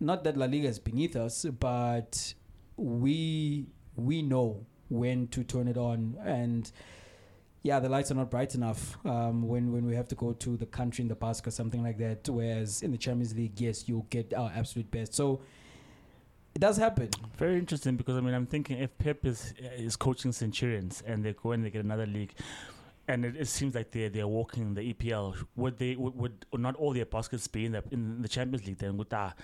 [0.00, 2.34] not that La Liga is beneath us, but
[2.76, 6.70] we we know when to turn it on and
[7.62, 10.56] yeah, the lights are not bright enough um, when when we have to go to
[10.56, 12.28] the country in the Basque or something like that.
[12.28, 15.14] Whereas in the Champions League, yes, you'll get our absolute best.
[15.14, 15.42] So
[16.54, 17.08] it does happen.
[17.36, 21.34] Very interesting because I mean I'm thinking if Pep is is coaching Centurions and they
[21.34, 22.34] go and they get another league,
[23.08, 25.36] and it, it seems like they they're walking in the EPL.
[25.56, 28.78] Would they would, would not all their baskets be in the in the Champions League?
[28.78, 29.34] Then would ah,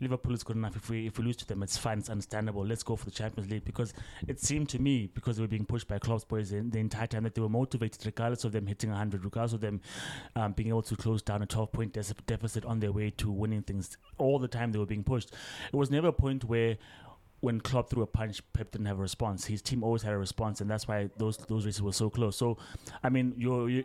[0.00, 0.76] Liverpool is good enough.
[0.76, 1.98] If we if we lose to them, it's fine.
[1.98, 2.66] It's understandable.
[2.66, 3.94] Let's go for the Champions League because
[4.28, 7.06] it seemed to me because they were being pushed by Klopp's boys the, the entire
[7.06, 9.80] time that they were motivated, regardless of them hitting 100, regardless of them
[10.34, 13.30] um, being able to close down a 12 point de- deficit on their way to
[13.30, 13.96] winning things.
[14.18, 15.32] All the time they were being pushed.
[15.72, 16.76] It was never a point where
[17.46, 19.44] when Klopp threw a punch, Pep didn't have a response.
[19.44, 22.36] His team always had a response, and that's why those those races were so close.
[22.36, 22.58] So,
[23.04, 23.84] I mean, you're, you,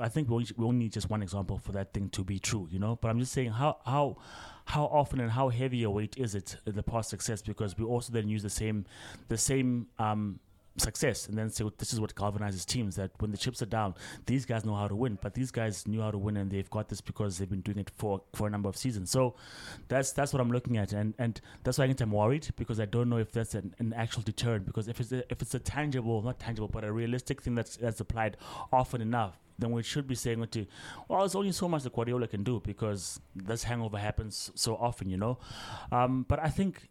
[0.00, 2.38] I think we only, we only need just one example for that thing to be
[2.38, 2.94] true, you know.
[3.00, 4.16] But I'm just saying how how
[4.66, 7.42] how often and how heavy a weight is it the past success?
[7.42, 8.86] Because we also then use the same
[9.26, 10.38] the same um,
[10.80, 13.66] success and then say well, this is what galvanizes teams that when the chips are
[13.66, 13.94] down
[14.26, 16.70] these guys know how to win but these guys knew how to win and they've
[16.70, 19.10] got this because they've been doing it for for a number of seasons.
[19.10, 19.34] So
[19.88, 23.08] that's that's what i'm looking at and and that's why i'm worried because i don't
[23.08, 26.22] know if that's an, an actual deterrent because if it's a, if it's a tangible
[26.22, 28.36] not tangible but a realistic thing that's that's applied
[28.72, 30.66] often enough then we should be saying to
[31.08, 35.08] well there's only so much that guardiola can do because this hangover happens so often
[35.08, 35.38] you know?
[35.92, 36.88] Um, but i think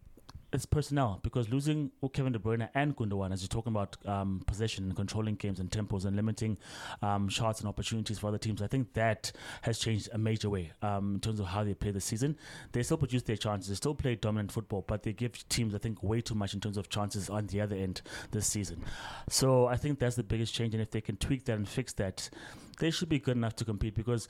[0.51, 4.85] it's personnel because losing Kevin De Bruyne and Gundogan, as you're talking about um, possession
[4.85, 6.57] and controlling games and tempos and limiting
[7.01, 9.31] um, shots and opportunities for other teams, I think that
[9.61, 12.37] has changed a major way um, in terms of how they play this season.
[12.71, 15.77] They still produce their chances, they still play dominant football, but they give teams, I
[15.77, 18.83] think, way too much in terms of chances on the other end this season.
[19.29, 21.93] So I think that's the biggest change, and if they can tweak that and fix
[21.93, 22.29] that,
[22.79, 24.27] they should be good enough to compete because.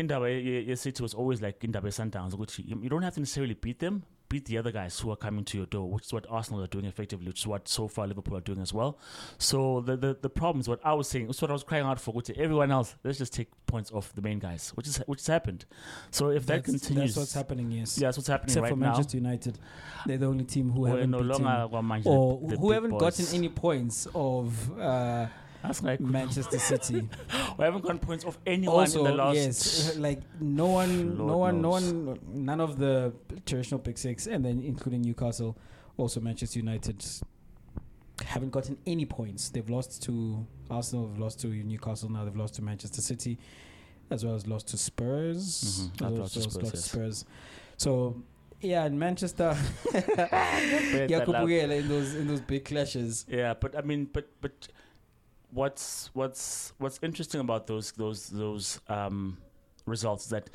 [0.00, 4.04] Indaba, your city was always like Indaba Sundowns, you don't have to necessarily beat them,
[4.28, 6.66] beat the other guys who are coming to your door, which is what Arsenal are
[6.66, 8.98] doing effectively, which is what so far Liverpool are doing as well.
[9.38, 11.84] So the the, the problem is what I was saying, it's what I was crying
[11.84, 14.86] out for, which is everyone else, let's just take points off the main guys, which
[14.86, 15.64] is which has happened.
[16.10, 17.70] So if that That's, continues, that's what's happening.
[17.70, 17.98] Yes.
[17.98, 18.86] yeah, that's what's happening Except right for now.
[18.92, 19.58] Manchester United,
[20.06, 21.46] they're the only team who haven't no beaten
[22.04, 23.00] or who haven't boys.
[23.00, 25.26] gotten any points of uh,
[25.62, 27.08] That's like Manchester City.
[27.58, 29.36] we haven't gotten points off anyone also, in the last.
[29.36, 33.12] yes, like no one, no Lord one, no one, none of the
[33.44, 35.56] traditional big six, and then including Newcastle,
[35.96, 37.04] also Manchester United,
[38.24, 39.50] haven't gotten any points.
[39.50, 42.08] They've lost to Arsenal, they've lost to Newcastle.
[42.08, 43.38] Now they've lost to Manchester City,
[44.10, 45.90] as well as lost to Spurs.
[45.90, 46.82] Mhm, as well lost to as Spurs, lost to.
[46.82, 47.24] Spurs.
[47.76, 48.22] So.
[48.60, 49.56] Yeah, in Manchester,
[49.94, 53.24] yeah, that Jakob in those in those big clashes.
[53.28, 54.66] Yeah, but I mean, but but
[55.50, 59.38] what's what's what's interesting about those those those um,
[59.86, 60.50] results is that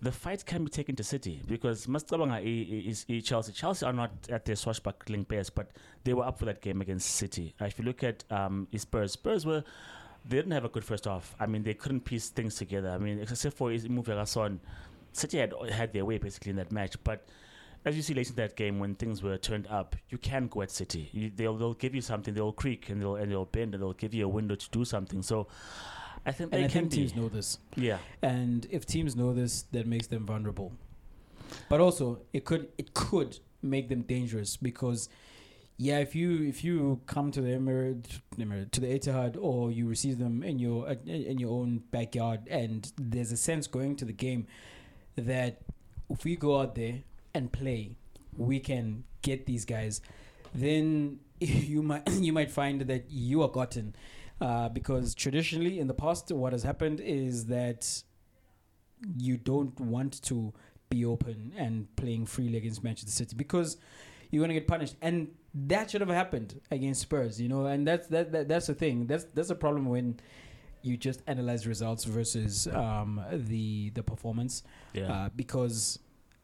[0.00, 3.52] the fight can be taken to City because Mastabanga is Chelsea.
[3.52, 5.70] Chelsea are not at their swashbuckling best, but
[6.04, 7.54] they were up for that game against City.
[7.60, 9.64] If you look at um, Spurs, Spurs were
[10.24, 11.34] they didn't have a good first half.
[11.40, 12.90] I mean, they couldn't piece things together.
[12.90, 14.58] I mean, except for Mufagason,
[15.12, 17.26] City had had their way basically in that match, but
[17.84, 20.62] as you see later in that game when things were turned up, you can go
[20.62, 21.08] at City.
[21.12, 22.34] You, they'll they'll give you something.
[22.34, 24.84] They'll creak and they'll and they'll bend and they'll give you a window to do
[24.84, 25.22] something.
[25.22, 25.46] So,
[26.26, 27.58] I think they And I can think teams know this.
[27.76, 30.72] Yeah, and if teams know this that makes them vulnerable
[31.68, 35.08] but also it could it could make them dangerous because
[35.76, 39.86] yeah if you if you come to the Emirate, Emirate to the Etihad or you
[39.86, 44.12] receive them in your in your own backyard and there's a sense going to the
[44.12, 44.46] game
[45.16, 45.60] that
[46.10, 47.00] if we go out there
[47.34, 47.96] and play
[48.38, 50.00] we can get these guys.
[50.54, 53.94] Then you might you might find that you are gotten
[54.40, 58.02] uh, because traditionally in the past what has happened is that
[59.16, 60.52] you don't want to
[60.90, 63.76] be open and playing freely against Manchester City because
[64.30, 64.96] you're going to get punished.
[65.02, 68.74] And that should have happened against Spurs you know and that's that, that that's the
[68.74, 69.06] thing.
[69.06, 70.20] That's that's a problem when
[70.82, 74.62] you just analyze results versus um, the the performance.
[74.92, 75.12] Yeah.
[75.12, 75.98] uh, because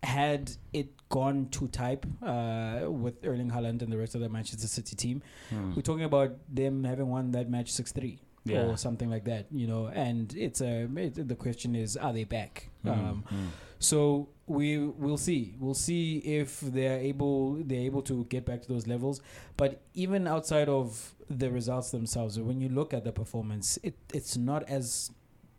[0.05, 4.67] had it gone to type uh, with Erling Haaland and the rest of the Manchester
[4.67, 5.75] City team, Hmm.
[5.75, 8.67] we're talking about them having won that match six three Yeah.
[8.67, 9.47] or something like that.
[9.51, 12.71] You know, and it's a it, the question is, are they back?
[12.83, 12.88] Hmm.
[12.90, 13.47] Um, Hmm.
[13.79, 15.55] so we we'll see.
[15.59, 19.21] We'll see if they're able they're able to get back to those levels.
[19.57, 24.37] But even outside of the results themselves, when you look at the performance, it it's
[24.37, 25.11] not as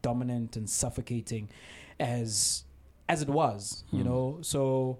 [0.04, 1.50] dominant and suffocating
[2.00, 2.65] as
[3.08, 3.84] as it was.
[3.92, 4.06] You Hmm.
[4.10, 5.00] know, so.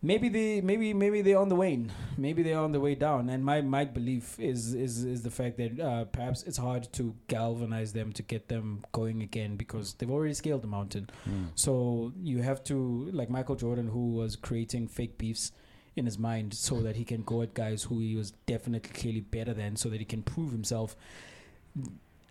[0.00, 1.90] Maybe they, maybe maybe they're on the wane.
[2.16, 3.28] Maybe they're on the way down.
[3.28, 7.16] And my, my belief is is is the fact that uh, perhaps it's hard to
[7.26, 11.10] galvanize them to get them going again because they've already scaled the mountain.
[11.24, 11.46] Hmm.
[11.56, 15.50] So you have to, like Michael Jordan, who was creating fake beefs
[15.96, 19.20] in his mind so that he can go at guys who he was definitely clearly
[19.22, 20.94] better than, so that he can prove himself.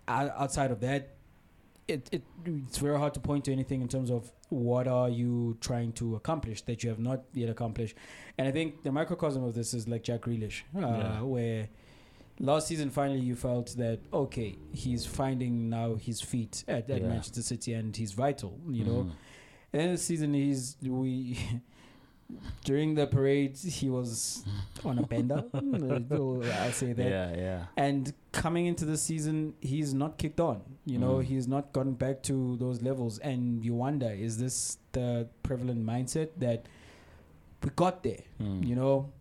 [0.08, 1.16] Outside of that,
[1.88, 5.56] it, it it's very hard to point to anything in terms of what are you
[5.60, 7.96] trying to accomplish that you have not yet accomplished.
[8.36, 11.20] And I think the microcosm of this is like Jack Grealish, uh, Yeah.
[11.22, 11.68] where
[12.40, 17.08] last season finally you felt that okay, he's finding now his feet at, at Yeah.
[17.08, 19.02] Manchester City and he's vital, you know.
[19.02, 19.10] Hmm.
[19.72, 21.38] And then the season he's we
[22.64, 24.44] during the parade he was
[24.84, 25.44] on a bender.
[25.54, 27.08] Uh, I'll say that.
[27.10, 27.64] Yeah, yeah.
[27.76, 30.60] And coming into the season, he's not kicked on.
[30.84, 31.24] You know, Mm.
[31.24, 33.18] he's not gotten back to those levels.
[33.18, 36.66] And you wonder, is this the prevalent mindset that
[37.64, 38.22] we got there?
[38.38, 38.62] Hmm.
[38.62, 39.12] You know,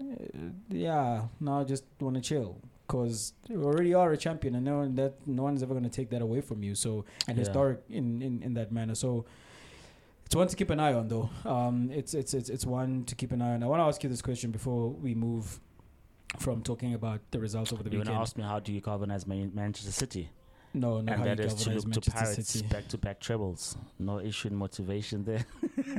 [0.00, 1.28] Uh, yeah.
[1.40, 4.94] Now I just want to chill because you already are a champion, and no one
[4.96, 6.74] that no one's ever going to take that away from you.
[6.74, 7.44] So and Yeah.
[7.44, 8.94] historic in, in in that manner.
[8.94, 9.24] So.
[10.30, 11.28] It's one to keep an eye on, though.
[11.44, 13.64] Um, it's it's it's it's one to keep an eye on.
[13.64, 15.58] I want to ask you this question before we move
[16.38, 18.14] from talking about the results over the You're weekend.
[18.14, 20.30] gonna ask me how do you galvanize Man- Manchester City,
[20.72, 23.76] No, not and how that you is to look to Pirates back-to-back trebles.
[23.98, 25.44] No issue in motivation there.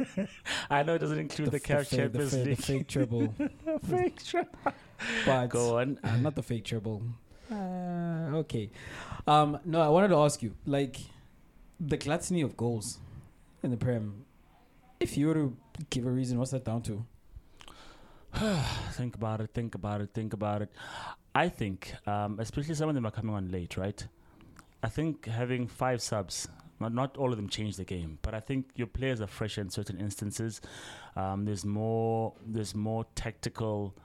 [0.69, 3.33] I know it doesn't include the, f- CAF fake- Champions the, fa- the fake treble,
[3.89, 4.49] fake treble.
[5.25, 5.99] but Go on.
[6.05, 7.01] uh, not the fake treble.
[7.51, 8.69] Uh, okay.
[9.27, 10.95] Um, no, I wanted to ask you, like,
[11.81, 12.97] the gluttony of goals
[13.63, 14.25] in the Prem.
[14.99, 15.57] If you were to
[15.89, 17.05] give a reason, what's that down to?
[18.91, 20.71] think about it, think about it, think about it.
[21.33, 24.05] I think, um, especially some of them are coming on late, right?
[24.83, 26.47] I think having five subs,
[26.79, 29.57] not, not all of them change the game, but I think your players are fresh
[29.57, 30.61] in certain instances.
[31.15, 33.95] Um, there's more, there's more tactical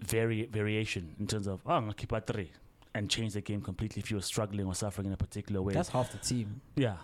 [0.00, 2.50] vari- variation in terms of, oh, I'm going to keep at three
[2.94, 5.74] and change the game completely if you're struggling or suffering in a particular way.
[5.74, 6.60] That's half the team.
[6.76, 6.96] yeah.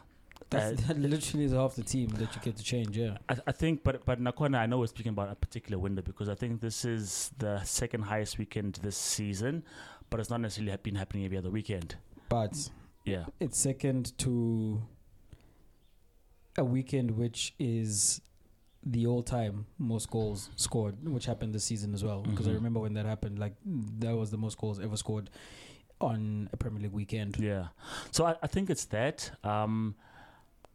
[0.53, 2.97] That's, that literally is half the team that you get to change.
[2.97, 3.17] Yeah.
[3.29, 6.29] I, I think, but but Nakwana, I know we're speaking about a particular window because
[6.29, 9.65] I think this is the second highest weekend this season,
[10.11, 11.97] but it's not necessarily been happening every other weekend.
[12.29, 12.71] But
[13.05, 14.83] Yeah, it's second to
[16.59, 18.21] a weekend which is
[18.85, 22.23] the all-time most goals scored, which happened this season as well.
[22.23, 22.55] Because I Mhm.
[22.55, 23.55] remember when that happened, like
[24.01, 25.31] that was the most goals ever scored
[26.01, 27.37] on a Premier League weekend.
[27.39, 27.69] yeah.
[28.11, 29.31] So I, I think it's that.
[29.45, 29.95] Um,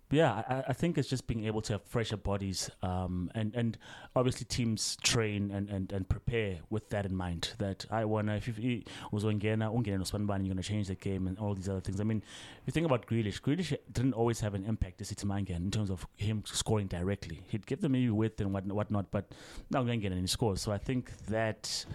[0.10, 3.78] yeah, I, I think it's just being able to have fresher bodies, um, and and
[4.16, 7.54] obviously teams train and, and, and prepare with that in mind.
[7.58, 11.38] That I wanna if you was ungena ungena nospanbani, you're gonna change the game and
[11.38, 12.00] all these other things.
[12.00, 12.24] I mean,
[12.62, 15.90] if you think about Grealish, Grealish didn't always have an impact this Mangan in terms
[15.90, 17.42] of him scoring directly.
[17.48, 19.32] He'd give them maybe width and what whatnot, but
[19.72, 20.62] going to get any scores.
[20.62, 21.86] So I think that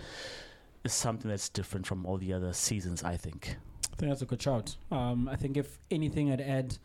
[0.85, 3.03] is something that's different from all the other seasons.
[3.03, 3.57] I think.
[3.93, 4.77] I think that's a good shout.
[4.91, 6.79] Um, I think if anything, I'd add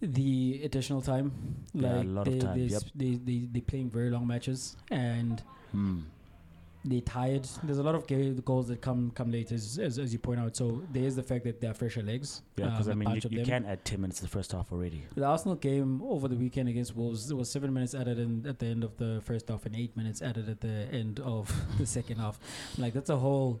[0.00, 1.32] the additional time.
[1.72, 2.82] Yeah, a Like lot of they, time, They, yep.
[2.94, 6.00] they they they playing very long matches and Hmm.
[6.84, 7.48] they tired.
[7.62, 8.06] There's a lot of
[8.44, 10.54] goals that come come late, as, as as you point out.
[10.56, 12.42] So there is the fact that they are fresher legs.
[12.56, 14.30] Yeah, because um, I a mean, you, of you can add ten minutes to the
[14.30, 15.02] first half already.
[15.14, 18.58] The Arsenal game over the weekend against Wolves, there was seven minutes added in at
[18.58, 21.86] the end of the first half and eight minutes added at the end of the
[21.86, 22.38] second half.
[22.78, 23.60] Like that's a whole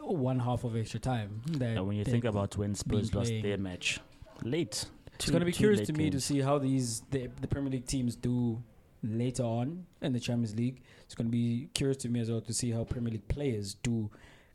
[0.00, 1.40] one half of extra time.
[1.52, 4.00] That And when you think about when Spurs lost their match
[4.42, 4.86] late,
[5.20, 7.86] it's going to be curious to me to see how these the, the Premier League
[7.86, 8.62] teams do
[9.02, 10.82] later on in the Champions League.
[11.04, 13.74] It's going to be curious to me as well to see how Premier League players
[13.82, 14.10] do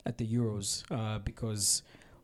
[0.06, 1.82] at the Euros uh, because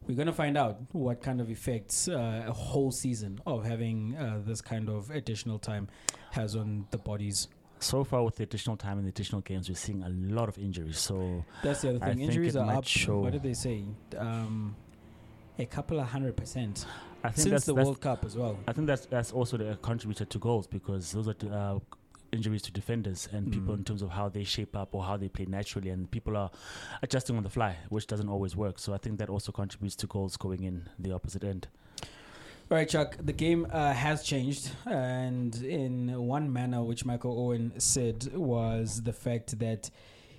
[0.08, 4.15] we're going to find out what kind of effects uh, a whole season of having
[4.17, 5.88] uh, this kind of additional time
[6.32, 7.47] has on the bodies.
[7.82, 10.58] So far, with the additional time and the additional games, we're seeing a lot of
[10.58, 10.99] injuries.
[10.99, 12.17] So That's the other thing.
[12.17, 12.86] think Injuries are up.
[12.86, 13.86] show- What did they say?
[14.17, 14.75] Um,
[15.58, 16.85] a couple of hundred percent
[17.23, 18.57] I think since that's, the World Cup as well.
[18.67, 21.79] I think that's that's also the contributor to goals because those are uh,
[22.31, 23.79] injuries to defenders and people Mm.
[23.79, 26.49] in terms of how they shape up or how they play naturally, and people are
[27.01, 28.79] adjusting on the fly, which doesn't always work.
[28.79, 31.67] So I think that also contributes to goals going in the opposite end.
[32.71, 33.17] All right, Chuck.
[33.19, 39.13] The game uh, has changed, and in one manner, which Michael Owen said was the
[39.13, 39.89] fact that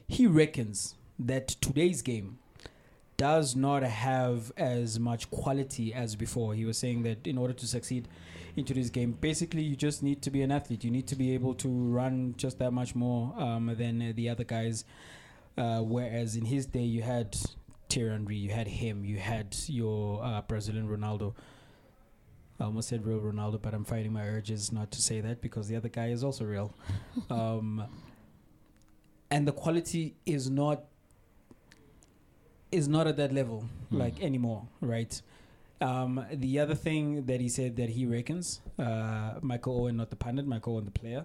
[0.06, 2.38] he reckons that today's game
[3.20, 6.54] does not have as much quality as before.
[6.54, 8.08] He was saying that in order to succeed
[8.56, 10.84] into this game, basically you just need to be an athlete.
[10.84, 14.30] You need to be able to run just that much more um, than uh, the
[14.30, 14.86] other guys.
[15.58, 17.36] Uh, whereas in his day, you had
[17.90, 21.34] Thierry Henry, you had him, you had your uh, Brazilian Ronaldo.
[22.58, 25.68] I almost said real Ronaldo, but I'm fighting my urges not to say that because
[25.68, 26.72] the other guy is also real.
[27.30, 27.84] um,
[29.30, 30.84] and the quality is not
[32.72, 35.20] is not at that level like anymore, right?
[35.82, 40.16] Um, the other thing that he said that he reckons uh, Michael Owen, not the
[40.16, 41.24] pundit, Michael Owen, the player,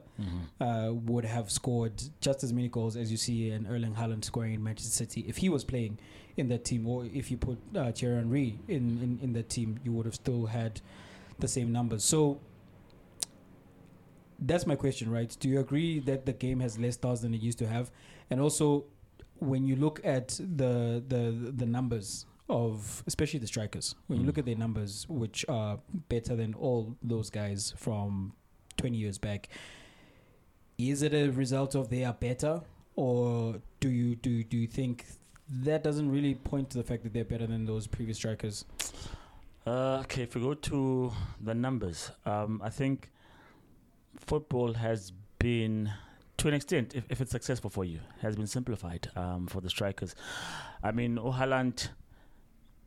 [0.61, 4.53] uh, would have scored just as many goals as you see in Erling Haaland scoring
[4.53, 5.99] in Manchester City if he was playing
[6.37, 9.77] in that team, or if you put uh, Thierry Henry in, in in that team,
[9.83, 10.81] you would have still had
[11.39, 12.03] the same numbers.
[12.05, 12.39] So
[14.39, 15.35] that's my question, right?
[15.39, 17.89] Do you agree that the game has less stars than it used to have?
[18.29, 18.85] And also,
[19.39, 24.38] when you look at the the the numbers of especially the strikers, when you look
[24.38, 25.79] at their numbers, which are
[26.09, 28.33] better than all those guys from
[28.77, 29.49] 20 years back,
[30.77, 32.61] is it a result of they are better,
[32.95, 35.05] or do you do do you think
[35.49, 38.65] that doesn't really point to the fact that they're better than those previous strikers?
[39.65, 41.11] Uh, okay, if we go to
[41.41, 43.09] the numbers, um, I think
[44.19, 45.91] football has been,
[46.45, 49.69] to an extent, if, if it's successful for you, has been simplified um, for the
[49.69, 50.13] strikers.
[50.83, 51.87] I mean, Ohaland,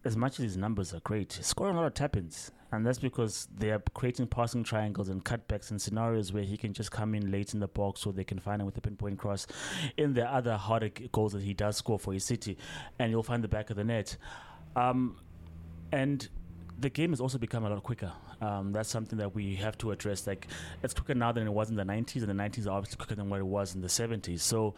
[0.04, 2.52] as much as his numbers are great, scoring a lot of tap-ins.
[2.70, 6.72] And that's because they are creating passing triangles and cutbacks and scenarios where he can
[6.72, 9.18] just come in late in the box so they can find him with a pinpoint
[9.18, 9.48] cross
[9.96, 12.56] in the other harder goals that he does score for his city.
[13.00, 14.16] And you'll find the back of the net.
[14.76, 15.16] Um,
[15.90, 16.28] and
[16.78, 18.12] the game has also become a lot quicker.
[18.40, 20.26] Um, that's something that we have to address.
[20.26, 20.46] Like
[20.82, 23.16] it's quicker now than it was in the 90s, and the 90s are obviously quicker
[23.16, 24.40] than what it was in the 70s.
[24.40, 24.74] So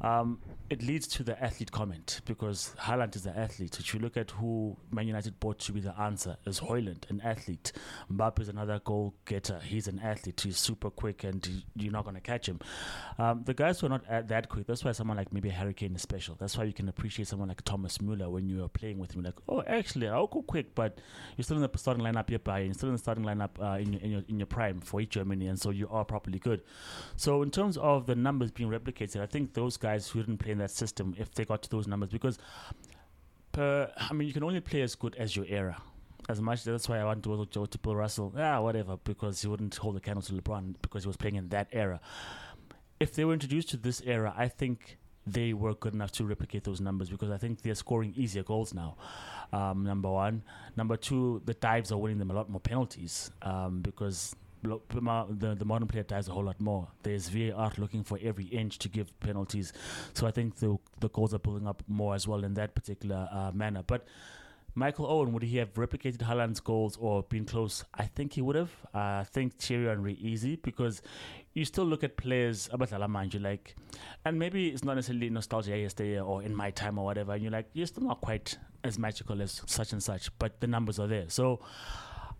[0.00, 0.38] um,
[0.70, 3.78] it leads to the athlete comment because Haaland is the athlete.
[3.80, 7.20] If you look at who Man United bought to be the answer, is Højlund, an
[7.22, 7.72] athlete.
[8.12, 9.58] Mbappe is another goal getter.
[9.64, 10.42] He's an athlete.
[10.42, 12.60] He's super quick, and you're not going to catch him.
[13.18, 15.74] Um, the guys who are not at that quick, that's why someone like maybe Harry
[15.74, 16.36] Kane is special.
[16.38, 19.22] That's why you can appreciate someone like Thomas Muller when you are playing with him.
[19.22, 20.98] Like, oh, actually, I'll go quick, but
[21.36, 23.78] you're still in the starting lineup here, by you're still in the starting lineup uh,
[23.78, 26.62] in, your, in your in your prime for Germany, and so you are properly good.
[27.16, 30.52] So in terms of the numbers being replicated, I think those guys who didn't play
[30.52, 32.38] in that system, if they got to those numbers, because
[33.52, 35.80] per, I mean, you can only play as good as your era.
[36.28, 39.48] As much that's why I want to Joe to Bill Russell, yeah, whatever, because he
[39.48, 42.00] wouldn't hold the candle to LeBron because he was playing in that era.
[43.00, 46.64] If they were introduced to this era, I think they were good enough to replicate
[46.64, 48.96] those numbers because I think they're scoring easier goals now.
[49.52, 50.42] Um, number one,
[50.76, 55.64] number two, the dives are winning them a lot more penalties um, because the the
[55.64, 56.88] modern player dives a whole lot more.
[57.02, 59.72] There's VAR looking for every inch to give penalties,
[60.14, 63.28] so I think the the goals are building up more as well in that particular
[63.32, 63.82] uh, manner.
[63.86, 64.06] But
[64.74, 67.84] Michael Owen, would he have replicated Haaland's goals or been close?
[67.94, 68.70] I think he would have.
[68.94, 71.02] Uh, I think Thierry Henry easy because
[71.54, 73.74] you still look at players, Abadala mind you like,
[74.24, 77.50] and maybe it's not necessarily nostalgia yesterday or in my time or whatever, and you're
[77.50, 81.08] like, you're still not quite as magical as such and such, but the numbers are
[81.08, 81.24] there.
[81.28, 81.60] So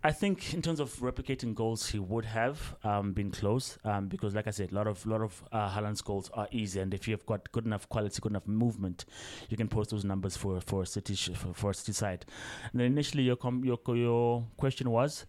[0.01, 4.33] I think in terms of replicating goals, he would have um, been close um, because,
[4.33, 7.05] like I said, a lot of lot of uh, Haaland's goals are easy, and if
[7.05, 9.03] you've got good enough quality, good enough movement,
[9.49, 12.25] you can post those numbers for for a city sh- for, for a city side.
[12.71, 15.25] And then initially, your com- your your question was,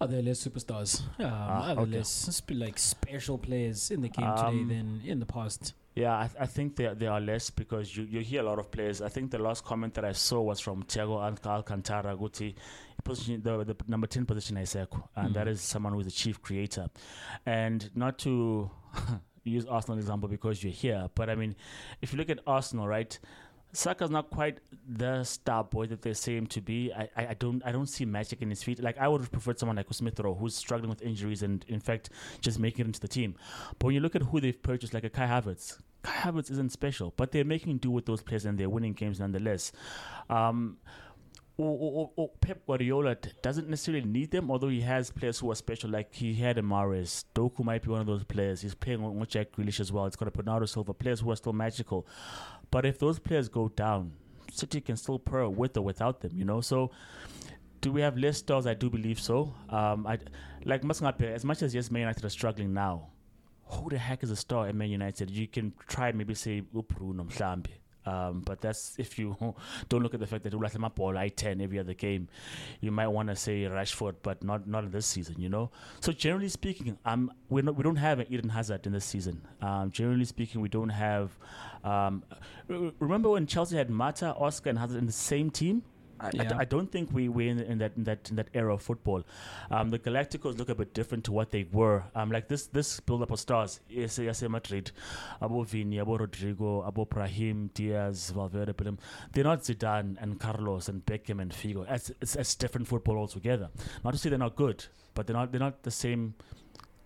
[0.00, 1.02] Are there less superstars?
[1.20, 1.96] Um, Ah, are there okay.
[1.98, 5.72] less sp- like special players in the game Um, today than in the past?
[5.96, 8.70] Yeah, I, I think there there are less because you, you hear a lot of
[8.70, 9.00] players.
[9.00, 12.54] I think the last comment that I saw was from Thiago Al- Alcantara Guti,
[13.02, 15.52] position the, the number ten position Iseko, and that mm.
[15.52, 16.88] is someone who is the chief creator.
[17.46, 18.70] And not to
[19.44, 21.56] use Arsenal example because you're here, but I mean,
[22.02, 23.18] if you look at Arsenal, right?
[23.76, 26.92] Saka's not quite the star boy that they seem to be.
[26.92, 28.82] I, I, I don't I don't see magic in his feet.
[28.82, 31.80] Like I would have preferred someone like Smith Rowe, who's struggling with injuries and in
[31.80, 32.08] fact
[32.40, 33.34] just making it into the team.
[33.78, 36.72] But when you look at who they've purchased, like a Kai Havertz, Kai Havertz isn't
[36.72, 39.72] special, but they're making do with those players and they're winning games nonetheless.
[40.30, 40.78] Um,
[41.58, 45.54] or, or, or- Pep Guardiola doesn't necessarily need them, although he has players who are
[45.54, 45.88] special.
[45.90, 48.60] Like he had Amaris, Doku might be one of those players.
[48.60, 50.04] He's playing with Jack Grealish as well.
[50.06, 52.06] It's got a Bernardo Silva, players who are still magical.
[52.76, 54.12] But if those players go down,
[54.52, 56.60] City can still purr with or without them, you know.
[56.60, 56.90] So,
[57.80, 58.66] do we have less stars?
[58.66, 59.54] I do believe so.
[59.70, 60.18] Um, I
[60.66, 61.22] like Masangape.
[61.22, 63.06] As much as yes, Man United are struggling now,
[63.64, 65.30] who the heck is a star at Man United?
[65.30, 67.70] You can try maybe say Bruno Mhlambi.
[68.06, 69.36] Um, but that's if you
[69.88, 72.28] don't look at the fact that Ulatlama ball I ten every other game,
[72.80, 75.70] you might want to say Rashford, but not not in this season, you know.
[76.00, 79.42] So generally speaking, um, we're we don't have an Eden Hazard in this season.
[79.60, 81.36] Um, generally speaking, we don't have.
[81.84, 82.24] Um,
[82.68, 85.82] remember when Chelsea had Mata, Oscar, and Hazard in the same team?
[86.20, 86.56] I, I d- Yeah.
[86.58, 89.22] I don't think we we're in, in that in that in that era of football.
[89.70, 92.04] Um, the Galacticos look a bit different to what they were.
[92.14, 94.92] Um, like this this build up of stars, yes, yes, Madrid,
[95.42, 98.98] Abo Vini, Abo Rodrigo, Abo Brahim, Diaz, Valverde, Bellingham.
[99.32, 101.84] They're not Zidane and Carlos and Beckham and Figo.
[101.90, 103.68] It's, it's, it's different football altogether.
[104.04, 106.34] Not to say they're not good, but they're not they're not the same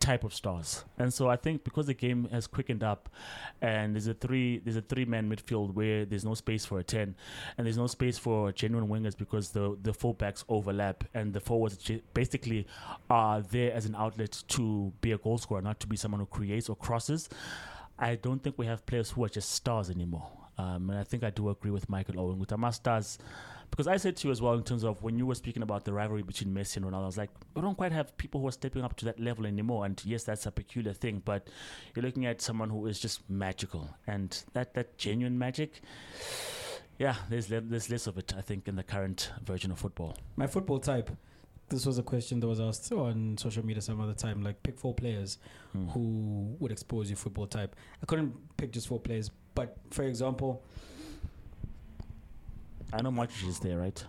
[0.01, 0.85] type of stars.
[0.99, 3.09] And so I think because the game has quickened up
[3.61, 6.83] and there's a three there's a three man midfield where there's no space for a
[6.83, 7.15] ten
[7.57, 11.91] and there's no space for genuine wingers because the the fullbacks overlap and the forwards
[12.15, 12.67] basically
[13.11, 16.27] are there as an outlet to be a goal scorer, not to be someone who
[16.27, 17.29] creates or crosses.
[17.99, 20.27] I don't think we have players who are just stars anymore.
[20.57, 23.19] Um, and I think I do agree with Michael Owen with Ama stars
[23.71, 25.85] because I said to you as well in terms of when you were speaking about
[25.85, 28.49] the rivalry between Messi and Ronaldo, I was like, we don't quite have people who
[28.49, 29.85] are stepping up to that level anymore.
[29.87, 31.49] And yes, that's a peculiar thing, but
[31.95, 35.81] you're looking at someone who is just magical, and that that genuine magic.
[36.99, 40.17] Yeah, there's le- there's less of it, I think, in the current version of football.
[40.37, 41.11] My football type.
[41.71, 44.43] This was a question that was asked on social media some other time.
[44.43, 45.39] Like, pick four players
[45.73, 45.87] Hmm.
[45.91, 47.77] who would expose your football type.
[48.03, 50.65] I couldn't pick just four players, but for example,
[52.93, 54.05] I know Modric is there, right?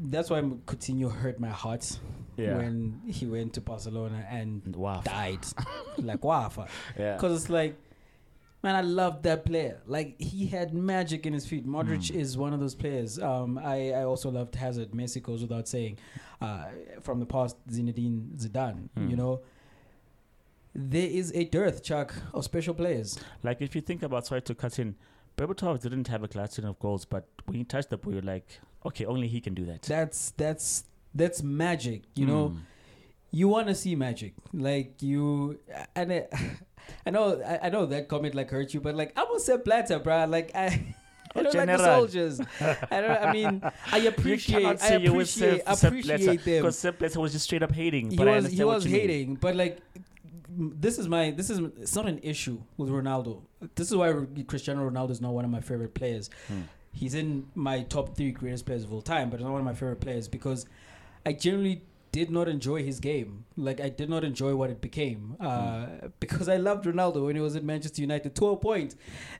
[0.00, 1.98] that's why Coutinho hurt my heart
[2.36, 2.56] Yeah.
[2.58, 4.62] when he went to Barcelona and
[5.02, 5.44] died.
[5.98, 6.68] like, wafa.
[6.96, 7.14] Yeah.
[7.14, 7.76] Because it's like,
[8.62, 9.80] man, I love that player.
[9.86, 11.66] Like he had magic in his feet.
[11.66, 12.14] Modric Mm.
[12.14, 13.18] is one of those players.
[13.18, 14.92] Um, I, I also loved Hazard.
[14.92, 15.98] Messi goes without saying.
[16.40, 16.66] Uh,
[17.02, 18.88] from the past, Zinedine Zidane.
[18.96, 19.10] Mm.
[19.10, 19.40] You know,
[20.74, 23.18] there is a dearth, Chuck, of special players.
[23.42, 24.94] Like if you think about sorry to cut in,
[25.38, 28.60] Berbatov didn't have a collection of goals, but when he touched the ball, you're like,
[28.84, 29.82] okay, only he can do that.
[29.82, 30.84] That's that's
[31.14, 32.02] that's magic.
[32.14, 32.58] You know, Mm.
[33.30, 34.34] you want to see magic.
[34.52, 35.58] Like you,
[35.94, 36.32] and it,
[37.06, 39.64] I know I, I know that comment like hurt you, but like I'm a Sepp
[39.64, 40.28] Blatter, bruh.
[40.30, 40.66] Like I.
[41.36, 42.40] I Oh, don't like the soldiers.
[42.90, 43.10] I don't.
[43.10, 43.62] I mean,
[43.92, 44.64] I appreciate.
[44.64, 45.62] I appreciate.
[45.66, 46.62] appreciate them.
[46.62, 48.10] because Sepp Blatter was just straight up hating.
[48.12, 48.44] He But I was.
[48.46, 49.00] understand He was you mean.
[49.02, 49.78] hating, but like,
[50.48, 51.30] this is my.
[51.30, 51.58] This is.
[51.80, 53.42] It's not an issue with Ronaldo.
[53.74, 54.12] This is why
[54.46, 56.30] Cristiano Ronaldo is not one of my favorite players.
[56.48, 56.62] Hmm.
[56.92, 59.64] He's in my top three greatest players of all time, but he's not one of
[59.64, 60.66] my favorite players because
[61.24, 63.44] I generally did not enjoy his game.
[63.56, 65.86] Like I did not enjoy what it became uh,
[66.20, 68.94] because I loved Ronaldo when he was at Manchester United to a point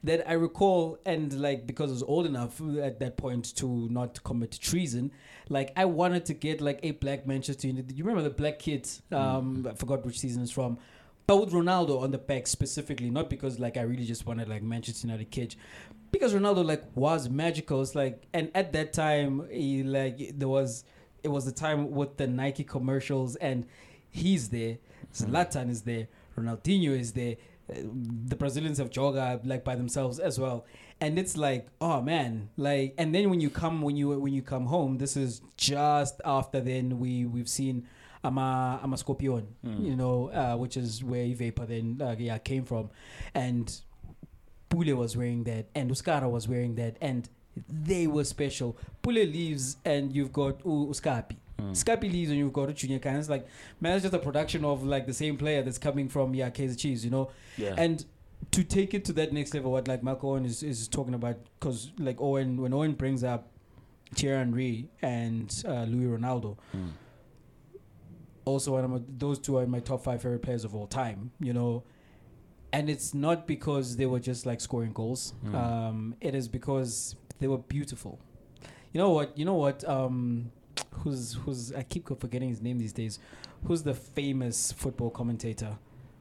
[0.05, 4.23] that I recall, and like because I was old enough at that point to not
[4.23, 5.11] commit treason.
[5.49, 7.97] Like I wanted to get like a black Manchester United.
[7.97, 9.03] You remember the black kids?
[9.13, 10.79] Um, I forgot which season it's from.
[11.27, 14.63] But with Ronaldo on the back specifically, not because like I really just wanted like
[14.63, 15.57] Manchester United kid,
[16.11, 17.83] because Ronaldo like was magical.
[17.83, 20.85] It's like, and at that time, he like there was
[21.23, 23.67] it was the time with the Nike commercials, and
[24.09, 24.79] he's there.
[25.15, 26.09] Zlatan is there.
[26.37, 27.37] Ronaldinho is there.
[27.71, 27.75] uh,
[28.27, 30.65] The Brazilians have Joga like by themselves as well,
[31.01, 32.95] and it's like, oh man, like.
[32.99, 36.61] And then when you come when you when you come home, this is just after
[36.61, 37.87] then we we've seen.
[38.25, 42.91] Ama Ama Scorpion, you know, uh, which is where Vapor then uh, yeah came from,
[43.33, 43.81] and
[44.69, 47.29] Pule was wearing that, and Uskara was wearing that, and
[47.69, 48.77] they were special.
[49.03, 51.37] Pule leaves, and you've got U- Uskapi.
[51.73, 53.19] Scapi leaves, and you've got Junior Khanye.
[53.21, 53.47] It's like,
[53.81, 56.77] man, it's just a production of like the same player that's coming from yeah, Kaiser
[56.77, 57.31] Chiefs, you know.
[57.57, 57.75] Yeah.
[57.79, 58.05] And
[58.53, 61.37] to take it to that next level, what like Mark Owen is, is talking about,
[61.59, 63.49] because like Owen, when Owen brings up
[64.15, 66.93] Thierry Henry and uh, Louis Ronaldo, Mm.
[68.45, 71.31] also one of my, those two are my top five favorite players of all time.
[71.41, 71.83] You know,
[72.73, 75.35] and it's not because they were just like scoring goals.
[75.45, 75.55] Mm.
[75.55, 78.19] Um, it is because they were beautiful.
[78.93, 79.37] You know what?
[79.37, 79.85] You know what?
[79.87, 80.51] Um,
[80.93, 81.73] who's who's?
[81.75, 83.19] I keep forgetting his name these days.
[83.65, 85.77] Who's the famous football commentator,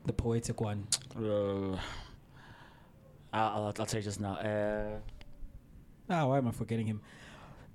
[0.06, 0.88] the poetic one?
[1.16, 1.78] Uh,
[3.46, 4.34] I'll, I'll, tell you just now.
[4.34, 5.00] Uh,
[6.10, 7.02] Ah, why am I forgetting him?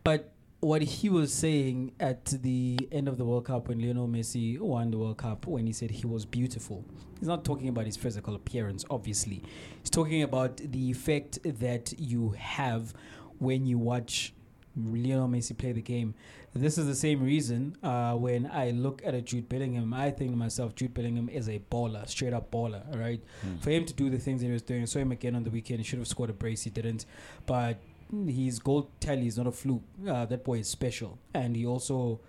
[0.04, 4.58] But what he was saying at the end of the World Cup when Lionel Messi
[4.58, 6.82] won the World Cup, when he said he was beautiful,
[7.18, 9.42] he's not talking about his physical appearance, obviously.
[9.80, 12.94] He's talking about the effect that you have
[13.38, 14.32] when you watch
[14.76, 16.14] Lionel Messi play the game.
[16.54, 20.30] This is the same reason uh, when I look at a Jude Bellingham, I think
[20.32, 23.22] to myself, Jude Bellingham is a baller, straight up baller, all right?
[23.60, 25.44] For him to do the things that he was doing, I saw him again on
[25.44, 25.80] the weekend.
[25.80, 27.06] He should have scored a brace, he didn't.
[27.46, 27.80] But
[28.26, 29.82] his goal tally is not a fluke.
[30.06, 32.20] Uh, that boy is special, and he also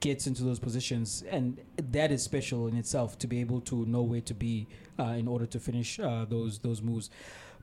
[0.00, 4.02] gets into those positions, and that is special in itself to be able to know
[4.02, 4.68] where to be
[4.98, 7.10] uh, in order to finish uh, those those moves.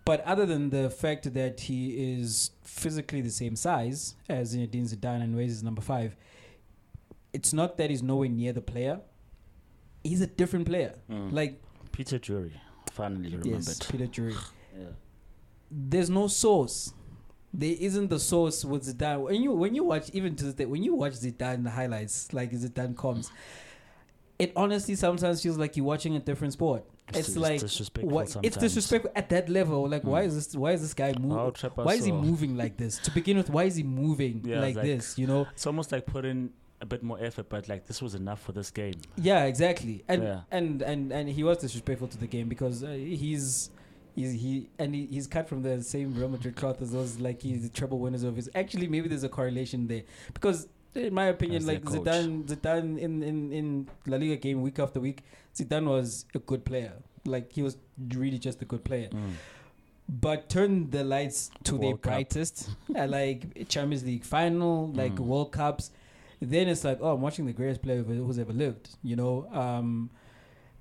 [0.07, 5.21] But other than the fact that he is physically the same size as Zinedine Zidane
[5.21, 6.15] and weighs his number five,
[7.33, 9.01] it's not that he's nowhere near the player.
[10.05, 10.95] He's a different player.
[11.11, 11.33] Mm.
[11.33, 12.53] Like Peter Drury.
[12.89, 13.67] Finally remembered.
[13.67, 14.35] yes, Peter Drury.
[14.79, 14.89] Yeah.
[15.71, 16.93] There's no source.
[17.51, 19.21] There isn't the source with Zidane.
[19.21, 22.31] When you when you watch even to this day, when you watch Zidane the highlights,
[22.31, 23.31] like Zidane comes,
[24.37, 26.85] it honestly sometimes feels like you're watching a different sport.
[27.13, 29.87] It's, like disrespectful it's disrespectful at that level.
[29.87, 30.27] Like why Mm.
[30.27, 31.53] is this why is this guy moving?
[31.75, 32.97] Why is he moving like this?
[32.99, 35.17] To begin with, why is he moving Yeah, like, like- this?
[35.17, 35.47] You know?
[35.53, 36.51] It's almost like putting
[36.81, 38.95] a bit more effort, but like this was enough for this game.
[39.15, 40.03] Yeah, exactly.
[40.07, 40.41] And Yeah.
[40.51, 43.69] and and and he was disrespectful to the game because uh, he's.
[44.15, 47.39] He's, he and he, he's cut from the same Real Madrid cloth as those like
[47.43, 48.49] he's the treble winners of his.
[48.55, 50.01] Actually, maybe there's a correlation there
[50.33, 50.67] because,
[50.97, 51.83] in my opinion, As like.
[51.83, 55.23] Zidane, Zidane in, in in La Liga game week after week,
[55.55, 56.93] Zidane was a good player.
[57.25, 57.77] Like he was
[58.15, 59.09] really just a good player.
[59.09, 59.33] Mm.
[60.09, 62.01] But turn the lights to their Cup.
[62.01, 65.25] brightest, uh, like Champions League final, like Mm.
[65.25, 65.91] World Cups.
[66.39, 69.47] Then it's like, oh, I'm watching the greatest player who's ever lived, you know.
[69.51, 70.09] Um,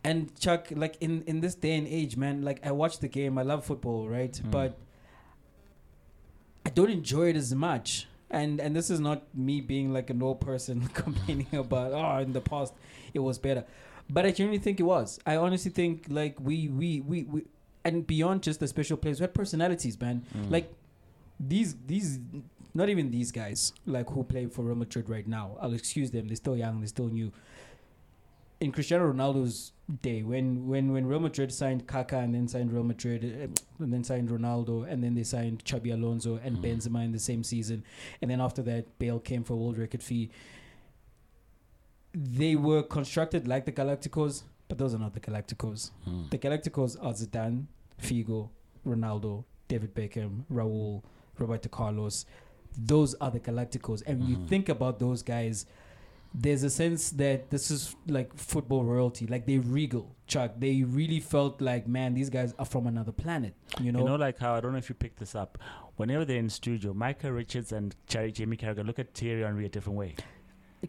[0.04, 3.36] and Chuck, like in in this day and age, man, like I watch the game.
[3.38, 4.32] I love football, right?
[4.32, 4.50] Mm.
[4.52, 4.78] But
[6.64, 8.06] I don't enjoy it as much.
[8.36, 12.32] And and this is not me being like an old person complaining about oh in
[12.32, 12.74] the past
[13.14, 13.64] it was better,
[14.10, 15.18] but I genuinely think it was.
[15.24, 17.44] I honestly think like we we we, we
[17.82, 20.22] and beyond just the special players, we had personalities, man.
[20.36, 20.50] Mm.
[20.50, 20.70] Like
[21.40, 22.18] these these
[22.74, 25.56] not even these guys like who play for Real Madrid right now.
[25.60, 26.26] I'll excuse them.
[26.26, 26.80] They're still young.
[26.80, 27.32] They're still new.
[28.60, 29.72] In Cristiano Ronaldo's
[30.02, 33.92] day, when when when Real Madrid signed Kaká and then signed Real Madrid uh, and
[33.92, 36.62] then signed Ronaldo and then they signed Xabi Alonso and Mm.
[36.64, 37.84] Benzema in the same season,
[38.20, 40.30] and then after that Bale came for a world record fee.
[42.12, 45.90] They were constructed like the Galacticos, but those are not the Galacticos.
[46.08, 46.30] Mm.
[46.30, 47.66] The Galacticos are Zidane,
[48.00, 48.48] Figo,
[48.86, 51.02] Ronaldo, David Beckham, Raul,
[51.38, 52.24] Roberto Carlos.
[52.78, 54.02] Those are the Galacticos.
[54.06, 54.48] And when you Mhm.
[54.48, 55.66] think about those guys,
[56.38, 59.26] there's a sense that this is like football royalty.
[59.26, 60.52] Like they regal, Chuck.
[60.58, 63.54] They really felt like, man, these guys are from another planet.
[63.80, 64.00] You know?
[64.00, 65.56] You know, like how I don't know if you picked this up.
[65.96, 69.68] Whenever they're in studio, Micah Richards and Cherry Jamie Carragher look at Thierry Henry a
[69.70, 70.14] different way.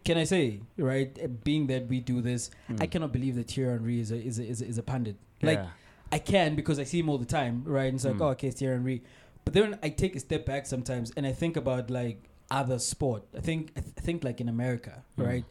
[0.04, 1.18] Can I say, right?
[1.24, 2.90] uh, Being that we do this, I Mm.
[2.90, 5.16] cannot believe that Thierry Henry is a, is a, is a, is a pundit.
[5.40, 5.68] Like, Yeah.
[6.12, 7.86] I can because I see him all the time, right?
[7.86, 8.20] And it's like, Mm.
[8.22, 9.02] oh, okay, it's Thierry Henry.
[9.46, 13.22] But then I take a step back sometimes and I think about like other sport.
[13.36, 15.26] I think I th- think like in America, Mm.
[15.26, 15.44] right?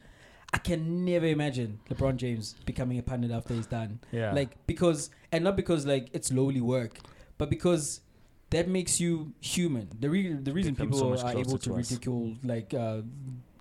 [0.53, 3.99] I can never imagine LeBron James becoming a pundit after he's done.
[4.11, 4.31] yeah.
[4.33, 6.97] Like because and not because like it's lowly work,
[7.37, 8.01] but because
[8.49, 9.89] that makes you human.
[9.99, 13.01] The re- the reason people so are able to, to ridicule like uh,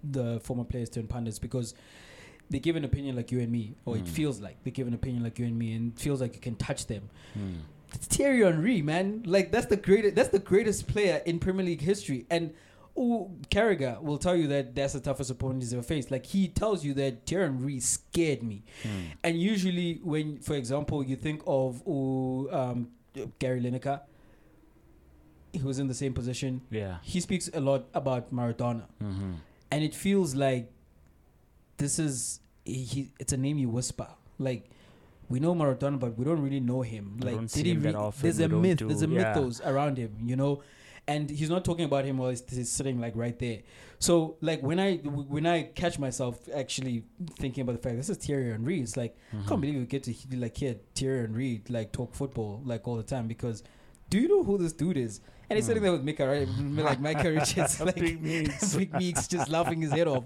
[0.02, 1.74] the former players turn pundits because
[2.48, 4.08] they give an opinion like you and me, or it Mm.
[4.08, 6.40] feels like they give an opinion like you and me, and it feels like you
[6.40, 7.10] can touch them.
[7.36, 7.56] Mm.
[7.94, 9.24] It's Thierry Henry, man.
[9.26, 10.14] Like that's the greatest.
[10.14, 12.26] That's the greatest player in Premier League history.
[12.30, 12.54] And
[12.96, 16.10] oh, Carragher will tell you that that's the toughest opponent he's ever faced.
[16.10, 18.64] Like he tells you that Thierry Henry scared me.
[18.82, 18.88] Mm.
[19.24, 22.88] And usually, when, for example, you think of oh, um,
[23.38, 24.00] Gary Lineker,
[25.52, 26.60] he was in the same position.
[26.70, 26.96] Yeah.
[27.02, 29.32] He speaks a lot about Maradona, Mm-hmm.
[29.70, 30.70] and it feels like
[31.78, 33.12] this is he.
[33.18, 34.08] It's a name you whisper.
[34.38, 34.68] Like
[35.28, 37.18] we know Maradona, but we don't really know him.
[37.20, 37.72] Like did he?
[37.76, 38.78] re- there's We a myth.
[38.78, 39.32] do- there's a yeah.
[39.34, 40.16] mythos around him.
[40.24, 40.62] You know.
[41.08, 43.60] And he's not talking about him while he's, he's sitting like right there.
[44.00, 47.04] So like when I when I catch myself actually
[47.38, 49.48] thinking about the fact this is Thierry Henry, it's like I Mm-hmm.
[49.48, 53.04] can't believe we get to like hear Thierry Henry like talk football like all the
[53.04, 53.62] time because
[54.10, 55.20] do you know who this dude is?
[55.48, 56.48] And he's sitting there with Micah, right?
[56.84, 58.74] like Micah Richards, like Big Meeks.
[58.80, 60.24] Big Meeks, just laughing his head off.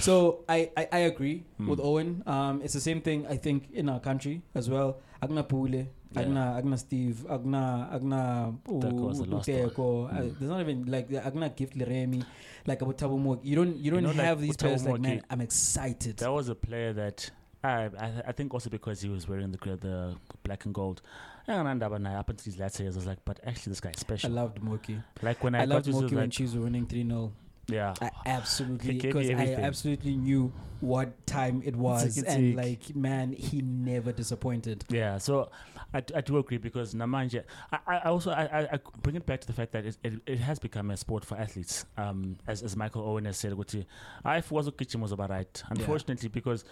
[0.00, 1.68] So I, I, I agree Mm.
[1.68, 2.22] with Owen.
[2.26, 4.98] Um, it's the same thing I think in our country as well.
[5.22, 6.20] Agna Pule, Yeah.
[6.22, 9.58] Agna Agna Steve, Agna Agna Teko was the last one.
[9.58, 10.08] Uteko.
[10.08, 10.38] Uh, Mm.
[10.38, 12.24] There's not even like Agna Gift Leremi,
[12.66, 13.38] like Abu Tabu Mo.
[13.42, 15.22] You don't you don't know, like, have these Thabo players like man.
[15.30, 16.16] I'm excited.
[16.18, 17.30] That was a player that
[17.62, 21.02] I, I I think also because he was wearing the the black and gold.
[21.46, 24.00] And Nai, up until his latter years, I was like, but actually this guy's I
[24.00, 24.30] special.
[24.30, 25.02] I loved Mooki.
[25.22, 27.32] like when I, I, got loved Mooki when like, Chiefs were winning 3 0.
[27.68, 33.32] yeah, I absolutely you because I absolutely knew what time it was, and like man,
[33.32, 34.84] he never disappointed.
[34.90, 35.50] Yeah, so
[35.94, 37.44] I, I do agree because Namanja.
[37.72, 40.38] I, I also I, I, bring it back to the fact that it, it, it
[40.38, 41.86] has become a sport for athletes.
[41.96, 43.86] Um, as as Michael Owen has said, ukuthi,
[44.24, 45.62] I was a kitchen was about right.
[45.70, 46.64] Unfortunately, because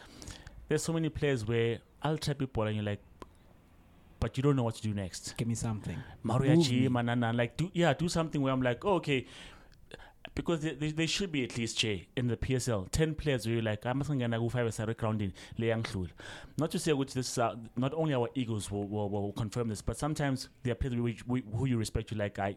[0.69, 3.01] there's so many players where I'll trap people and you're like,
[4.21, 5.35] but you don't know what to do next.
[5.37, 5.97] Give me something.
[6.25, 6.89] Mariachi.
[6.91, 9.27] Manana, like do yeah, do something where I'm like, oh, okay.
[10.37, 12.89] Because they, they, they should be at least Jay in the PSL.
[12.93, 16.09] Ten players where you're like, I'm going to go five in Leang
[16.59, 19.81] Not to say which this uh, not only our egos will, will, will confirm this,
[19.83, 22.11] but sometimes there are players which, we, who you respect.
[22.11, 22.55] You like, I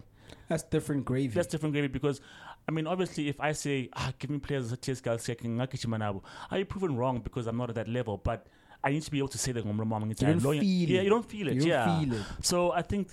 [0.50, 1.34] That's different gravy.
[1.34, 2.22] that's different gravy because
[2.68, 6.66] I mean obviously if I say ah give me players such as checking are you
[6.66, 8.46] proven wrong because I'm not at that level but
[8.84, 9.76] I need to be able to say that wami
[10.06, 11.04] ngithi, You don't "Ah, feel yeah it.
[11.04, 12.22] you don't feel it You don't yeah feel it.
[12.42, 13.10] so I think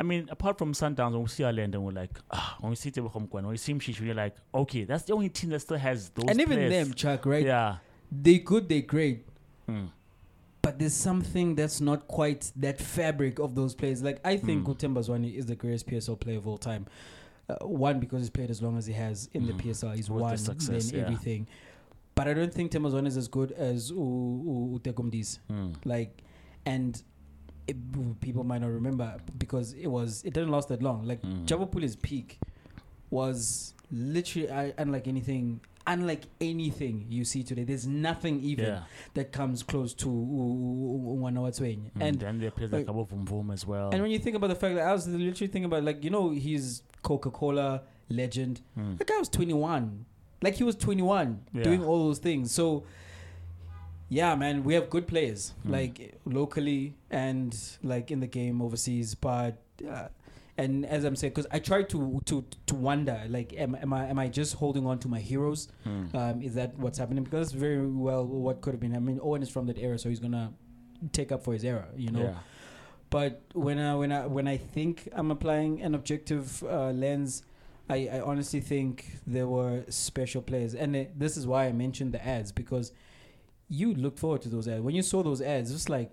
[0.00, 2.70] I mean apart from Sundowns when we see our land and we're like ah when
[2.70, 5.60] we see Tebogo when we see Mshishi we're like okay that's the only team that
[5.60, 6.72] still has those and even players.
[6.88, 7.44] them, Chuck, right?
[7.44, 7.76] yeah
[8.10, 9.26] They good, they great.
[9.68, 9.88] Mm.
[10.62, 14.02] But there's something that's not quite that fabric of those players.
[14.02, 14.74] Like I think Mm.
[14.74, 16.86] Utemba Zwane is the greatest PSL player of all time.
[17.48, 19.60] Uh, one because he's played as long as he has in the Mm.
[19.62, 19.94] PSL.
[19.94, 21.06] He's With the won success, then yeah.
[21.06, 21.46] everything.
[22.14, 25.38] But I don't think Temba is as good as U- U- Utekumdis.
[25.50, 25.74] Mm.
[25.84, 26.22] Like,
[26.64, 27.02] and
[27.66, 27.76] it,
[28.20, 31.04] people might not remember because it was it didn't last that long.
[31.06, 31.44] Like Mm.
[31.46, 32.38] Jabu Pule's peak
[33.10, 35.60] was literally uh, unlike anything.
[35.86, 41.90] Unlike anything you see today, there's nothing even yeah that comes close to Wanawatswenye.
[41.92, 44.18] Mm, And then there are players like like- Vum Vum as well and when you
[44.18, 47.30] think about the fact that I was literally thinking about like you know he's Coca
[47.30, 48.60] Cola legend.
[48.78, 48.96] Mm.
[48.98, 50.06] That guy was 21.
[50.44, 51.62] Like he was 21 Yeah.
[51.68, 52.52] doing all those things.
[52.52, 52.84] So
[54.08, 55.70] yeah, man, we have good players Mm.
[55.70, 57.50] like locally and
[57.82, 59.14] like in the game overseas.
[59.14, 59.56] But
[59.88, 60.08] uh,
[60.56, 64.06] and as I'm saying, because I try to to to wonder like am, am I
[64.12, 65.68] am I just holding on to my heroes?
[65.86, 66.14] Mm.
[66.14, 67.24] Um, is that what's happening?
[67.24, 68.94] Because that's very well what could have been.
[68.94, 70.52] I mean, Owen is from that era, so he's gonna
[71.12, 71.86] take up for his era.
[71.96, 72.22] You know.
[72.28, 72.38] yeah
[73.10, 77.42] But when I when I when I think I'm applying an objective uh, lens,
[77.88, 82.12] I, I honestly think there were special players, and it, this is why I mentioned
[82.12, 82.92] the ads because
[83.68, 84.80] you looked forward to those ads.
[84.82, 86.10] When you saw those ads, it's like,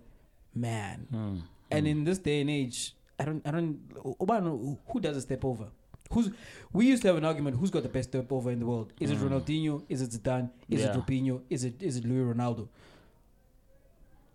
[0.53, 1.07] man.
[1.13, 1.41] Mm.
[1.71, 1.89] And Mm.
[1.89, 5.67] in this day and age, I don't I don't who does a step over?
[6.11, 6.29] Who's
[6.73, 8.91] we used to have an argument who's got the best step over in the world?
[8.99, 9.29] Is it Mm.
[9.29, 9.83] Ronaldinho?
[9.87, 10.49] Is it Zidane?
[10.69, 10.95] Is it Yeah.
[10.99, 11.41] Robinho?
[11.49, 12.67] Is it is it Louis Ronaldo?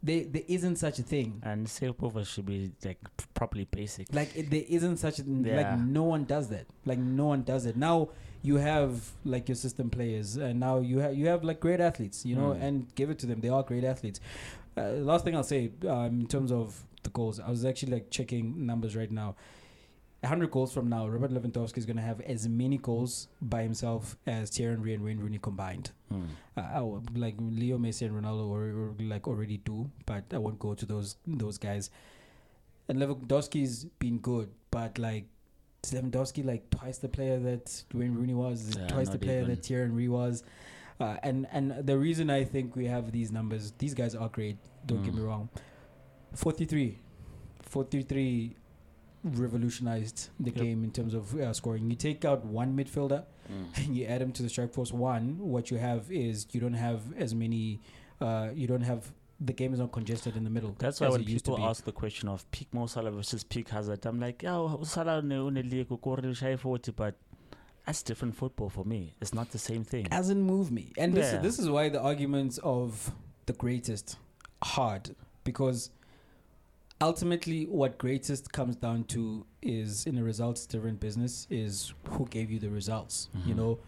[0.09, 1.29] There there isn't such a thing.
[1.51, 2.99] and Silpova should be like
[3.39, 5.57] properly basic like it, there isn't such a Yeah.
[5.61, 7.97] like no one does that like no one does it now
[8.49, 8.91] you have
[9.35, 12.51] like your system players and now you have you have like great athletes you know
[12.55, 12.63] Mm.
[12.65, 14.21] and give it to them they are great athletes
[14.79, 15.63] uh, last thing i'll say
[15.95, 16.67] um, in terms of
[17.03, 19.31] the goals i was actually like checking numbers right now
[20.23, 24.17] 100 goals from now robert lewandowski is going to have as many goals by himself
[24.27, 26.29] as Thierry Henry and Wayne Rooney combined Mm.
[26.57, 30.87] uh, like Leo Messi and Ronaldo or, like already do, but I won't go to
[30.87, 31.91] those those guys.
[32.89, 35.25] And Lewandowski's been good, but like
[35.85, 39.51] is Lewandowski like twice the player that Wayne Rooney was, Yeah, twice the player even.
[39.57, 40.45] that Thierry Henry was.
[41.01, 44.57] Uh, and and the reason I think we have these numbers, these guys are great.
[44.87, 45.17] Don't get Mm.
[45.19, 45.49] me wrong.
[46.35, 46.99] 43,
[47.63, 48.57] 43
[49.35, 50.55] revolutionized the Yep.
[50.63, 51.91] game in terms of uh, scoring.
[51.91, 53.77] You take out one midfielder, Mm.
[53.87, 56.75] and you add them to the strike force one, what you have is you don't
[56.75, 57.81] have as many.
[58.21, 60.75] Uh, you don't have the game is not congested in the middle.
[60.79, 63.45] That's why when it used to people ask the question of peak Mo Salah versus
[63.45, 67.15] peak Hazard, I'm like, yeah, Salah ne unelike ukore shy 40, but
[67.85, 69.15] that's different football for me.
[69.21, 70.09] It's not the same thing.
[70.11, 71.41] hasn't move me, and this Yeah.
[71.41, 73.13] this is why the arguments of
[73.45, 74.17] the greatest
[74.63, 75.15] hard
[75.45, 75.91] because
[77.01, 82.51] ultimately what greatest comes down to is in a results driven business is who gave
[82.51, 83.57] you the results you Mhm.
[83.59, 83.79] know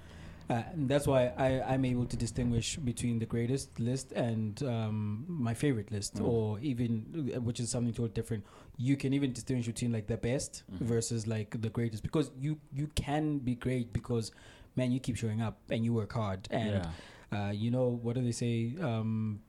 [0.50, 5.26] uh, and that's why I, I'm able to distinguish between the greatest list and um,
[5.28, 6.26] my favorite list, Mm.
[6.26, 8.44] or even uh, which is something totally different.
[8.78, 10.86] You can even distinguish between like the best Mhm.
[10.86, 14.32] versus like the greatest because you you can be great because
[14.74, 16.90] man you keep showing up and you work hard and yeah.
[17.48, 18.72] uh, you know what do they say?
[18.80, 19.40] Um,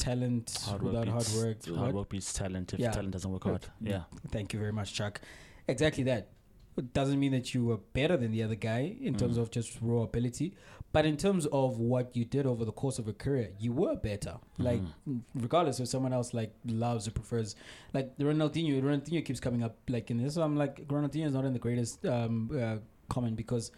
[0.00, 1.64] talent Hard work without hard work.
[1.66, 1.94] Hard what?
[1.94, 2.90] work beats talent if Yeah.
[2.90, 3.66] talent doesn't work hard.
[3.80, 4.04] Yeah.
[4.30, 5.20] Thank you very much, Chuck.
[5.68, 6.28] Exactly that.
[6.76, 9.42] It doesn't mean that you were better than the other guy in terms Mm.
[9.42, 10.54] of just raw ability,
[10.92, 13.96] but in terms of what you did over the course of a career, you were
[13.96, 14.38] better.
[14.56, 15.20] Like, Mhm.
[15.34, 17.54] regardless if someone else like loves or prefers,
[17.92, 18.80] like Ronaldinho.
[18.82, 20.34] Ronaldinho keeps coming up like in this.
[20.34, 22.78] So I'm like, Ronaldinho is not in the greatest um, uh,
[23.08, 23.72] comment because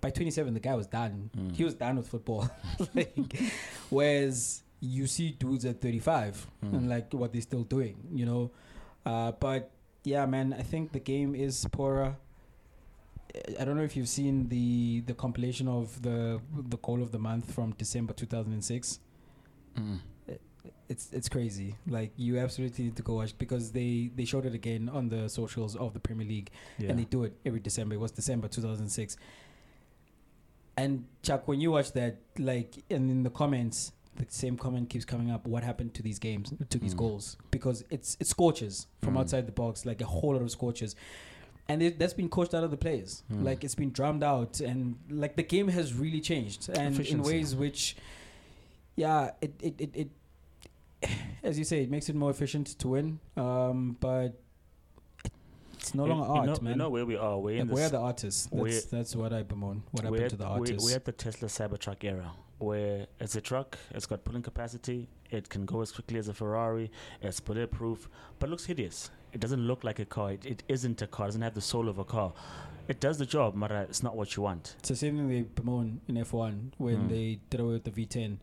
[0.00, 1.30] by 27 the guy was done.
[1.36, 1.56] Mm.
[1.56, 2.48] He was done with football.
[2.94, 3.16] like,
[3.90, 6.72] whereas you see dudes at 35 Mm.
[6.74, 8.50] and like what they're still doing, you know.
[9.06, 9.70] Uh, but
[10.04, 12.16] yeah, man, I think the game is poorer.
[13.60, 17.18] I don't know if you've seen the the compilation of the the call of the
[17.18, 19.00] month from December 2006.
[19.76, 19.98] Mm.
[20.88, 21.74] It's it's crazy.
[21.86, 25.28] Like you absolutely need to go watch because they they showed it again on the
[25.28, 26.90] socials of the Premier League Yeah.
[26.90, 27.94] and they do it every December.
[27.96, 29.16] It was December 2006.
[30.76, 35.04] And Chuck, when you watch that, like, and in the comments, the same comment keeps
[35.04, 35.46] coming up.
[35.46, 36.98] What happened to these games, to these Mm.
[36.98, 37.36] goals?
[37.50, 39.20] Because it's it scorches from Mm.
[39.20, 40.94] outside the box, like a whole lot of scorches.
[41.66, 43.22] and it, that's been coached out of the players.
[43.28, 43.42] Hmm.
[43.42, 47.56] Like it's been drummed out, and like the game has really changed, and in ways
[47.56, 47.96] which,
[48.96, 50.08] yeah, it it, it it
[51.42, 53.18] as you say, it makes it more efficient to win.
[53.38, 54.38] Um, but
[55.78, 56.72] it's no You- longer you art, know, man.
[56.74, 57.38] You know where we are.
[57.38, 58.48] We're like, where are the artists?
[58.50, 59.82] we're- That's that's what I bemoan.
[59.92, 60.84] What happened at, to the we're, artists?
[60.90, 65.48] we're at the Tesla Cybertruck era, where it's a truck, it's got pulling capacity, it
[65.48, 66.90] can go as quickly as a Ferrari,
[67.20, 69.10] it's bulletproof, but looks hideous.
[69.32, 70.32] It doesn't look like a car.
[70.32, 71.26] It, it isn't a car.
[71.26, 72.32] It doesn't have the soul of a car.
[72.86, 74.76] It does the job, but uh, it's not what you want.
[74.78, 77.08] It's the same thing they bemoan in F1 when Hmm.
[77.08, 78.38] they did away with the V10.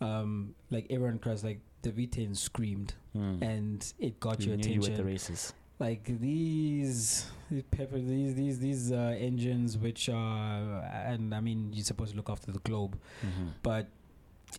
[0.00, 3.40] Um, like everyone cries, like the V10 screamed Mm.
[3.40, 5.54] and it got you your knew you at the races.
[5.78, 11.84] Like these these pepper these these these uh, engines which are and I mean you're
[11.84, 13.52] supposed to look after the globe, Mhm.
[13.62, 13.86] but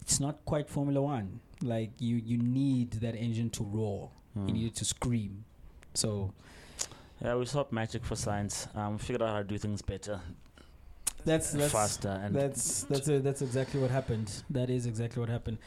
[0.02, 1.40] it's not quite Formula One.
[1.62, 4.12] Like you you need that engine to roar.
[4.36, 4.54] You Mm.
[4.54, 5.44] need it to scream.
[5.94, 6.34] So
[7.24, 8.68] Yeah, we sought magic for science.
[8.76, 10.22] Um, figured out how to do things better,
[11.26, 14.44] that's that's faster, and that's that's a, that's exactly what happened.
[14.52, 15.58] That is exactly what happened.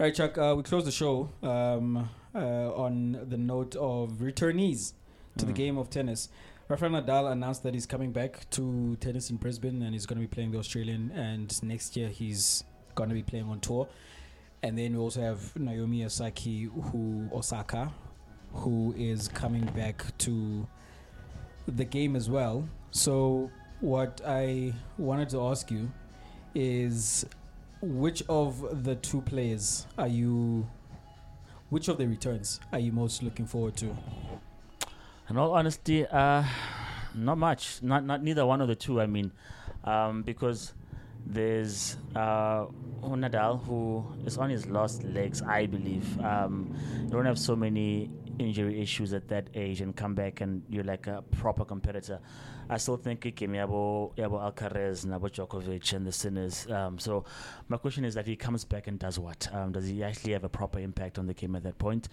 [0.00, 0.36] All right, Chuck.
[0.36, 4.92] Uh, we close the show um, uh, on the note of returnees
[5.38, 5.56] to the Mm.
[5.56, 6.28] game of tennis.
[6.68, 10.26] Rafael Nadal announced that he's coming back to tennis in Brisbane and he's going to
[10.26, 11.12] be playing the Australian.
[11.12, 12.64] And next year he's
[12.96, 13.86] going to be playing on tour.
[14.62, 17.92] And then we also have Naomi Osaki, who Osaka,
[18.52, 20.66] who is coming back to
[21.68, 22.66] the game as well.
[22.90, 25.90] So what I wanted to ask you
[26.54, 27.26] is,
[27.84, 30.66] which of the two players are you?
[31.70, 33.96] Which of the returns are you most looking forward to?
[35.28, 36.44] In all honesty, uh,
[37.14, 37.82] not much.
[37.82, 39.00] Not not neither one of the two.
[39.00, 39.32] I mean,
[39.84, 40.72] um, because
[41.26, 42.66] there's uh,
[43.02, 46.20] Nadal who is on his last legs, I believe.
[46.20, 50.62] Um, you don't have so many injury issues at that age and come back and
[50.68, 52.20] you're like a proper competitor.
[52.68, 56.70] I still think Ike Yabo, Yabo Alcaraz, Nabo Djokovic, and the Sinners.
[56.70, 57.24] Um, so
[57.68, 59.48] my question is that he comes back and does what?
[59.52, 62.08] Um, does he actually have a proper impact on the game at that point?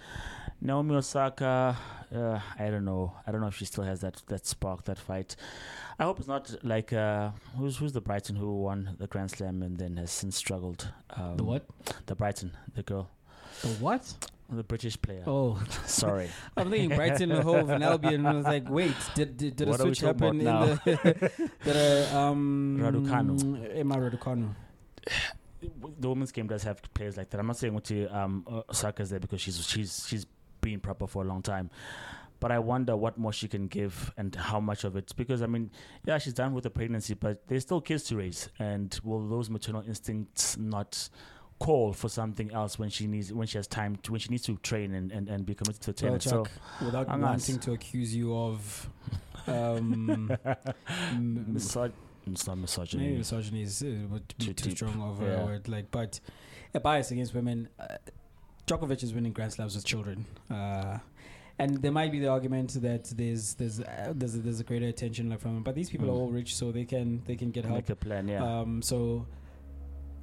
[0.62, 1.78] Naomi Osaka,
[2.16, 3.14] uh, I don't know.
[3.26, 5.36] I don't know if she still has that that spark, that fight.
[6.00, 9.62] I hope it's not like uh, who's who's the Brighton who won the Grand Slam
[9.64, 10.88] and then has since struggled.
[11.12, 11.66] Um, The what?
[12.08, 13.10] The Brighton, the girl,
[13.62, 14.14] The what?
[14.52, 15.24] The British player.
[15.26, 16.30] Oh, Sorry.
[16.58, 18.26] I'm thinking Brighton, Hove, and Albion.
[18.26, 20.48] And I was like, wait, did did, did a What are we switch happen in
[20.48, 21.50] about the?
[21.64, 23.78] did a, um, Raducanu.
[23.78, 24.54] Emma Raducanu.
[26.00, 27.40] the women's game does have players like that.
[27.40, 30.26] I'm not saying what to um uh, Osaka's there because she's she's she's
[30.62, 31.70] been proper for a long time.
[32.40, 35.14] But I wonder what more she can give and how much of it.
[35.16, 35.70] Because I mean,
[36.06, 38.50] yeah, she's done with the pregnancy, but there's still kids to raise.
[38.58, 41.08] And will those maternal instincts not
[41.66, 44.44] call for something else when she needs when she has time to, when she needs
[44.50, 46.24] to train and, and, and be committed to Well, tennis?
[46.34, 46.46] so
[46.86, 48.90] without I'm wanting to accuse you of,
[49.48, 50.32] um,
[51.12, 51.92] m- Misog-
[52.28, 53.18] it's not maybe misogyny.
[53.18, 55.46] misogyny is uh, would be Too too, strong of a Yeah.
[55.46, 55.68] word.
[55.68, 56.20] Like, but
[56.74, 57.68] a bias against women.
[57.80, 57.88] Uh,
[58.68, 60.26] Djokovic is winning Grand Slams with children.
[60.50, 60.98] Uh,
[61.60, 64.88] and there might be the argument that there's there's uh, there's a, there's a greater
[64.88, 66.22] attention like from him, but these people are Mm.
[66.22, 67.78] all rich, so they can they can get help.
[67.78, 68.42] Make a plan, yeah.
[68.62, 69.26] Um, so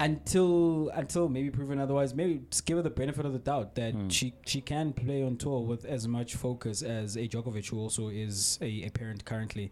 [0.01, 3.95] until until maybe proven otherwise, maybe just give her the benefit of the doubt that
[3.95, 4.09] Hmm.
[4.09, 8.09] she she can play on tour with as much focus as a Djokovic, who also
[8.09, 9.71] is a, a parent currently.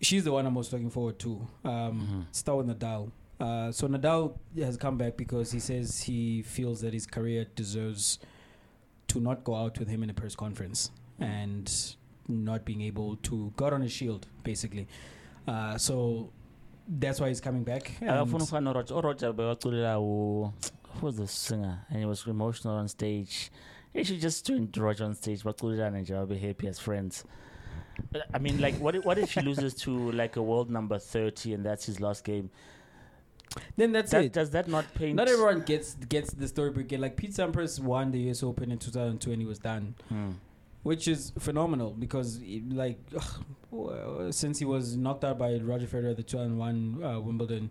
[0.00, 1.46] She's the one I'm most looking forward to.
[1.64, 2.24] Um, Mhm.
[2.32, 3.10] Start with Nadal.
[3.40, 8.18] Uh, so Nadal has come back because he says he feels that his career deserves
[9.08, 11.96] to not go out with him in a press conference and
[12.28, 14.86] not being able to got on his shield basically.
[15.46, 16.30] Uh, so
[16.88, 17.92] that's why he's coming back.
[18.00, 20.52] akafuna and- ufana noroger oroger bewaculela u
[21.00, 23.50] who was the singer and he was emotional on stage
[23.92, 27.24] he should just join roger on stage baculelana nje babe happy as friends
[28.34, 31.54] I mean, like, what if, what if he loses to like a world number thirty
[31.54, 32.50] and that's his last game?
[33.76, 34.32] Then that's That, it.
[34.32, 35.14] does that not paint?
[35.14, 37.00] Not everyone gets gets the story again.
[37.00, 40.30] Like Pete Sampras won the US Open in 2002 and he was done, Hmm.
[40.84, 46.10] Which is phenomenal because he- like ugh, since he was knocked out by Roger Federer
[46.12, 47.70] at the 2001 uh, Wimbledon,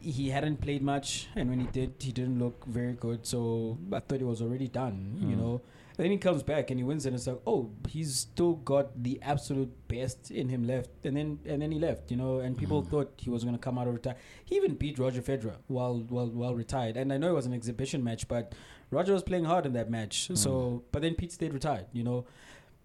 [0.00, 3.24] he hadn't played much, and when he did, he didn't look very good.
[3.26, 5.40] So I thought he was already done, you Hmm.
[5.42, 5.60] know.
[5.96, 9.00] And then he comes back and he wins, and it's like, oh, he's still got
[9.02, 10.90] the absolute best in him left.
[11.04, 12.40] And then and then he left, you know.
[12.40, 12.88] And people Mhm.
[12.90, 14.16] thought he was going to come out of retire.
[14.44, 16.96] He even beat Roger Federer while while while retired.
[16.96, 18.54] And I know it was an exhibition match, but
[18.94, 20.30] Roger was playing hard in that match.
[20.34, 22.24] So, but then Pete stayed retired, you know.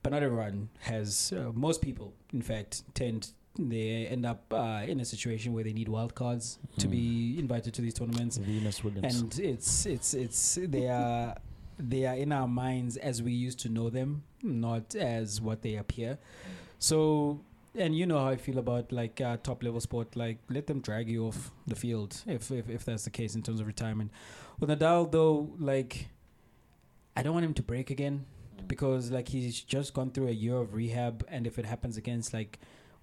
[0.04, 1.34] But not everyone has.
[1.36, 5.74] Uh, most people, in fact, tend they end up uh, in a situation where they
[5.74, 6.92] need wild cards to Mm.
[6.92, 9.20] be invited to these tournaments Venus Williams.
[9.22, 11.36] and it's it's it's they are
[11.78, 15.76] they are in our minds as we used to know them not as what they
[15.76, 16.18] appear.
[16.78, 17.42] So,
[17.80, 20.16] and you know how I feel about like uh, top level sport.
[20.16, 23.42] Like, let them drag you off the field if, if if that's the case in
[23.42, 24.12] terms of retirement.
[24.60, 26.10] With Nadal, though, like,
[27.16, 28.26] I don't want him to break again
[28.68, 32.20] because like he's just gone through a year of rehab, and if it happens again,
[32.20, 32.60] it's like,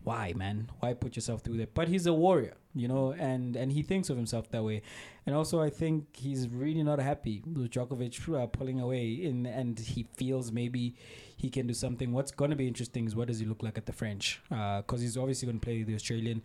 [0.07, 0.71] why, man?
[0.79, 1.75] Why put yourself through that?
[1.75, 4.83] But he's a warrior, you know, and and he thinks of himself that way.
[5.27, 9.77] And also, I think he's really not happy with Djokovic uh, pulling away, in, and
[9.77, 10.95] he feels maybe
[11.37, 12.13] he can do something.
[12.13, 14.41] What's going to be interesting is what does he look like at the French?
[14.49, 16.41] Because he's obviously going to play the Australian.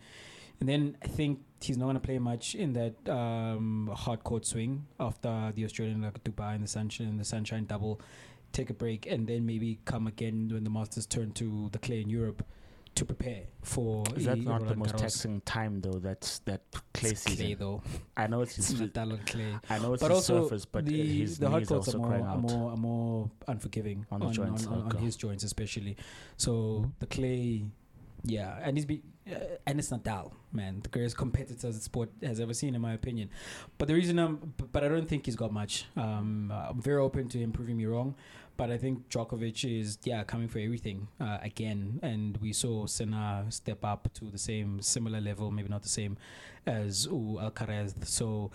[0.58, 4.44] And then I think he's not going to play much in that um, hard court
[4.44, 8.00] swing after the Australian, like Dubai and the sunshine, the sunshine double.
[8.52, 12.02] Take a break and then maybe come again when the Masters turn to the clay
[12.02, 12.42] in Europe
[12.94, 14.04] to prepare for.
[14.16, 14.98] Is that not the most Garros.
[15.00, 15.98] taxing time though?
[15.98, 16.62] That's that
[16.92, 17.56] clay It's clay season.
[17.58, 17.82] though.
[18.16, 19.56] I know it's It's on clay.
[19.70, 22.38] I know it's but his surface, but the, his the hard courts are more, are
[22.38, 25.96] more are more unforgiving On the joints, on, on, on his joints especially.
[26.36, 27.64] So the clay,
[28.24, 29.36] yeah, and he's be uh,
[29.66, 33.30] and it's Nadal, man, the greatest competitor the sport has ever seen, in my opinion.
[33.78, 35.86] But the reason I'm, but I don't think he's got much.
[35.96, 38.16] Um, I'm very open to him proving me wrong.
[38.62, 41.98] But I think Djokovic is, yeah, coming for everything uh, again.
[42.00, 46.16] And we saw Sinner step up to the same, similar level, maybe not the same
[46.64, 48.06] as Alcaraz.
[48.06, 48.52] So,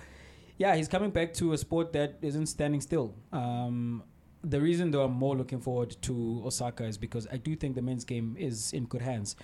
[0.57, 3.15] yeah, he's coming back to a sport that isn't standing still.
[3.33, 4.01] Um,
[4.45, 7.81] the reason, though, I'm more looking forward to Osaka is because I do think the
[7.81, 9.35] men's game is in good hands.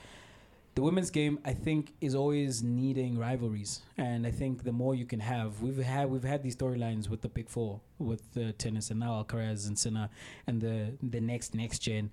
[0.75, 5.05] The women's game, I think, is always needing rivalries, and I think the more you
[5.05, 8.89] can have, we've had we've had these storylines with the big four, with the tennis,
[8.89, 10.09] and now Alcaraz and Sinner,
[10.47, 12.09] and the the next next gen,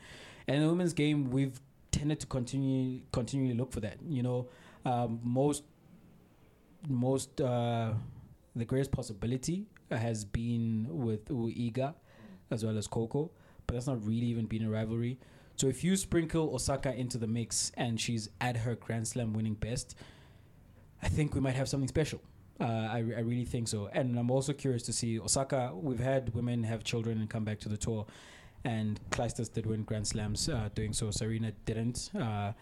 [0.46, 1.58] and the women's game, we've
[1.90, 3.96] tended to continue continually look for that.
[4.06, 4.48] You know,
[4.84, 5.64] um, most
[6.86, 7.94] most uh,
[8.54, 11.94] the greatest possibility has been with Iga
[12.50, 13.30] as well as Coco,
[13.66, 15.18] but that's not really even been a rivalry.
[15.60, 19.52] So if you sprinkle Osaka into the mix and she's at her Grand Slam winning
[19.52, 19.94] best,
[21.02, 22.22] I think we might have something special.
[22.58, 23.90] Uh, I, I really think so.
[23.92, 25.72] And I'm also curious to see Osaka.
[25.74, 28.06] We've had women have children and come back to the tour,
[28.64, 31.10] and Clijsters did win Grand Slams uh, doing so.
[31.10, 32.08] Serena didn't.
[32.18, 32.52] Uh,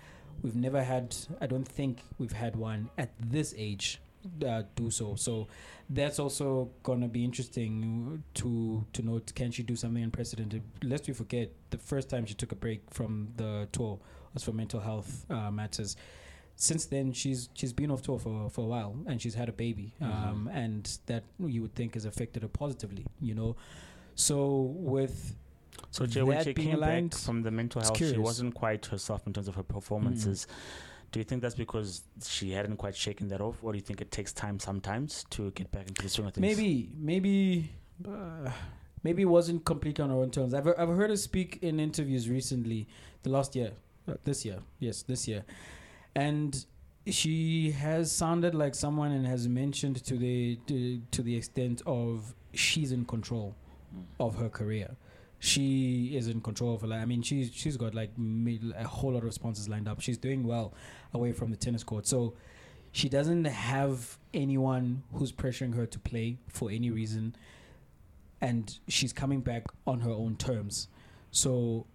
[0.42, 4.00] we've never had, I don't think we've had one at this age
[4.46, 5.14] uh, do so.
[5.14, 5.48] So
[5.88, 9.32] that's also gonna be interesting to to note.
[9.34, 10.62] Can she do something unprecedented?
[10.82, 13.98] Lest we forget, the first time she took a break from the tour
[14.34, 15.96] was for mental health uh, matters.
[16.56, 19.52] Since then, she's she's been off tour for, for a while, and she's had a
[19.52, 23.06] baby, um, and that you would think has affected her positively.
[23.20, 23.56] You know,
[24.16, 25.36] so with
[25.92, 28.54] So Jay, when that she being came aligned, back from the mental health, she wasn't
[28.54, 30.48] quite herself in terms of her performances.
[31.10, 34.00] Do you think that's because she hadn't quite shaken that off, or do you think
[34.00, 36.42] it takes time sometimes to get back into the swing of things?
[36.42, 37.70] Maybe, maybe,
[38.06, 38.50] uh,
[39.02, 40.52] maybe it wasn't complete on her own terms.
[40.52, 42.88] I've I've heard her speak in interviews recently,
[43.22, 43.72] the last year,
[44.06, 45.44] uh, this year, yes, this year,
[46.14, 46.64] and
[47.06, 52.34] she has sounded like someone and has mentioned to the to, to the extent of
[52.52, 53.54] she's in control
[54.20, 54.96] of her career.
[55.40, 57.00] She is in control of her life.
[57.00, 58.10] I mean, she's she's got like
[58.76, 60.00] a whole lot of sponsors lined up.
[60.00, 60.74] She's doing well
[61.14, 62.06] away from the tennis court.
[62.06, 62.34] So
[62.92, 67.36] she doesn't have anyone who's pressuring her to play for any reason
[68.40, 70.88] and she's coming back on her own terms.
[71.30, 71.86] So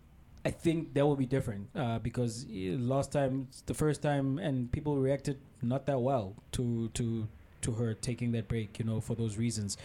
[0.45, 4.69] i think that will be different uh, because uh, last time the first time and
[4.73, 7.27] people reacted not that well to to
[7.61, 9.77] to her taking that break you know for those reasons.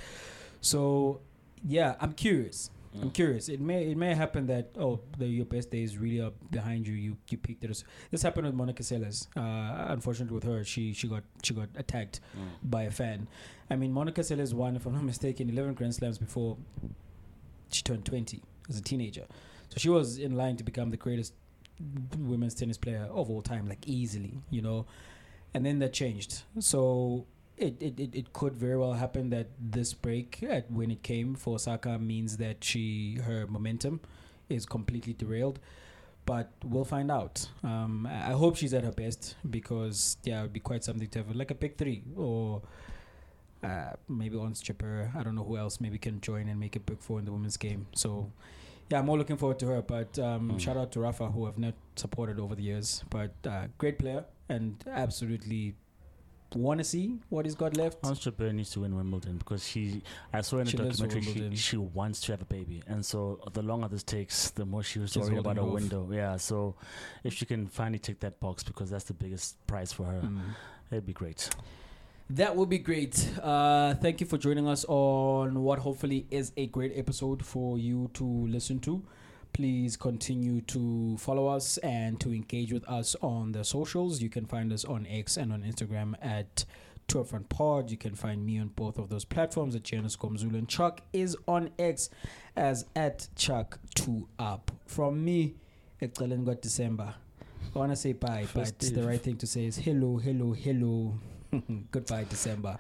[0.61, 1.21] So
[1.67, 2.71] yeah i'm curious
[3.01, 3.15] I'm Mm.
[3.15, 3.49] curious.
[3.49, 6.95] It may it may happen that oh the, your best days really are behind you.
[6.95, 7.85] You you peaked us.
[8.11, 9.27] This happened with Monica Seles.
[9.37, 12.71] Uh, unfortunately, with her, she she got she got attacked Mm.
[12.71, 13.29] by a fan.
[13.71, 16.57] I mean, Monica Seles won, if I'm not mistaken, 11 Grand Slams before
[17.71, 19.27] she turned 20 as a teenager.
[19.69, 21.35] So she was in line to become the greatest
[22.19, 24.87] women's tennis player of all time, like easily, you know.
[25.55, 26.43] And then that changed.
[26.61, 27.27] So
[27.59, 31.35] it, it, it, it could very well happen that this break, at when it came
[31.35, 34.01] for Osaka, means that she her momentum
[34.49, 35.59] is completely derailed.
[36.27, 37.49] But we'll find out.
[37.65, 41.19] Um, I hope she's at her best because yeah, it would be quite something to
[41.21, 42.61] have like a big three or
[43.65, 45.15] uh, maybe Ons Jabeur.
[45.17, 47.33] I don't know who else maybe can join and make a big four in the
[47.33, 47.87] women's game.
[47.95, 48.31] So
[48.91, 49.81] yeah, I'm more looking forward to her.
[49.83, 50.61] But um, Mm.
[50.61, 53.03] shout out to Rafa who I've not supported over the years.
[53.11, 55.75] But uh, great player and absolutely
[56.55, 57.99] want to see what he's got left.
[58.05, 60.03] Ons Jabeur needs to win Wimbledon because she.
[60.33, 63.41] I saw in a She documentary she, she wants to have a baby, and so
[63.53, 65.73] the longer this takes, the more she was She's worried about her it off.
[65.75, 66.09] window.
[66.13, 66.75] Yeah, so
[67.25, 70.41] if she can finally tick that box because that's the biggest prize for her, Mm.
[70.91, 71.51] it'd be great.
[72.31, 73.27] That would be great.
[73.43, 78.11] Uh, thank you for joining us on what hopefully is a great episode for you
[78.15, 79.03] to listen to.
[79.53, 84.23] Please continue to follow us and to engage with us on the socials.
[84.23, 86.65] You can find us on X and on Instagram at
[87.09, 87.91] Two Front Pod.
[87.91, 90.55] You can find me on both of those platforms at Janus Komzulu.
[90.55, 92.11] And Chuck is on X
[92.57, 94.71] as at Chuck Two Up.
[94.87, 95.55] From me,
[96.01, 97.15] Ecelen got December.
[97.75, 98.95] I want to say bye, but Festive.
[98.95, 101.15] the right thing to say is hello, hello, hello.
[101.91, 102.77] Goodbye, December.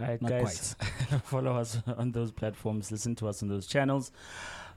[0.00, 0.74] All right, Not guys,
[1.24, 2.90] follow us on those platforms.
[2.90, 4.10] Listen to us on those channels.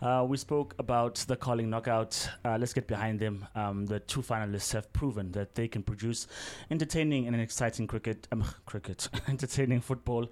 [0.02, 2.30] Uh, we spoke about the Carling knockout.
[2.46, 3.46] Uh, let's get behind them.
[3.54, 6.28] Um, the two finalists have proven that they can produce
[6.72, 10.32] entertaining and exciting cricket, um, cricket, entertaining football.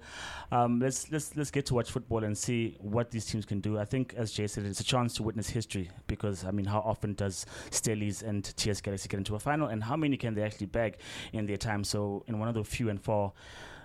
[0.50, 3.78] Um, let's let's let's get to watch football and see what these teams can do.
[3.78, 6.80] I think, as Jay said, it's a chance to witness history because I mean, how
[6.80, 10.42] often does Stellies and TS Galaxy get into a final, and how many can they
[10.42, 10.96] actually bag
[11.34, 11.84] in their time?
[11.84, 13.32] So, in one of the few and far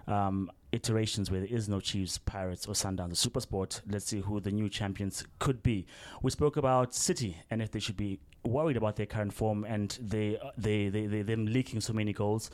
[0.08, 3.82] um, iterations where there is no Chiefs, Pirates, or Sundowns, or Super Sport.
[3.88, 5.86] Let's see who the new champions could be.
[6.22, 9.98] We spoke about City and if they should be worried about their current form and
[10.02, 12.50] they, they, they, they them leaking so many goals.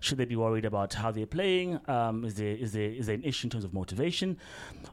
[0.00, 1.80] Should they be worried about how they're playing?
[1.88, 4.36] Um, is there is there is there an issue in terms of motivation,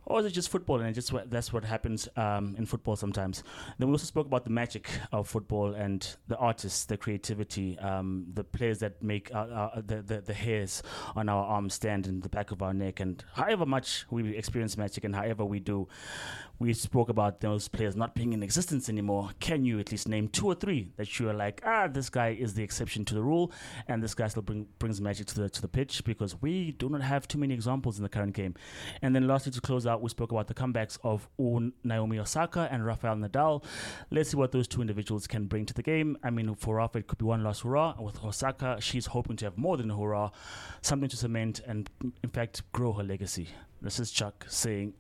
[0.05, 3.43] or is it just football and just that's what happens um, in football sometimes?
[3.77, 8.27] Then we also spoke about the magic of football and the artists, the creativity, um,
[8.33, 10.81] the players that make our, our, the, the the hairs
[11.15, 14.77] on our arms stand in the back of our neck, and however much we experience
[14.77, 15.87] magic and however we do,
[16.59, 19.29] we spoke about those players not being in existence anymore.
[19.39, 22.29] Can you at least name two or three that you are like, ah, this guy
[22.29, 23.51] is the exception to the rule,
[23.87, 26.89] and this guy still bring, brings magic to the to the pitch because we do
[26.89, 28.55] not have too many examples in the current game.
[29.01, 31.29] And then lastly, to close out, we spoke about the comebacks of
[31.83, 33.63] Naomi Osaka and Rafael Nadal.
[34.09, 36.17] Let's see what those two individuals can bring to the game.
[36.23, 37.95] I mean, for Rafa, it could be one last hurrah.
[37.99, 40.31] With Osaka, she's hoping to have more than a hurrah,
[40.81, 41.89] something to cement and,
[42.23, 43.47] in fact, grow her legacy.
[43.81, 44.93] This is Chuck saying,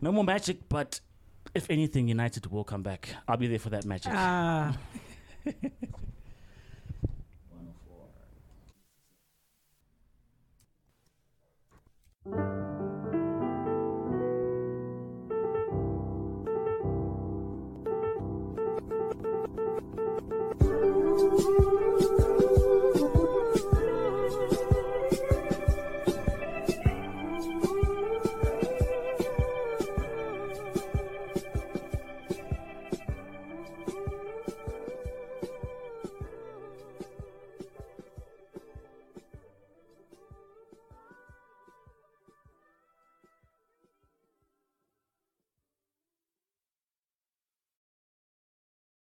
[0.00, 1.00] no more magic, but
[1.54, 3.14] if anything, United will come back.
[3.28, 4.12] I'll be there for that magic.
[4.14, 4.76] Ah.
[22.32, 22.59] Thank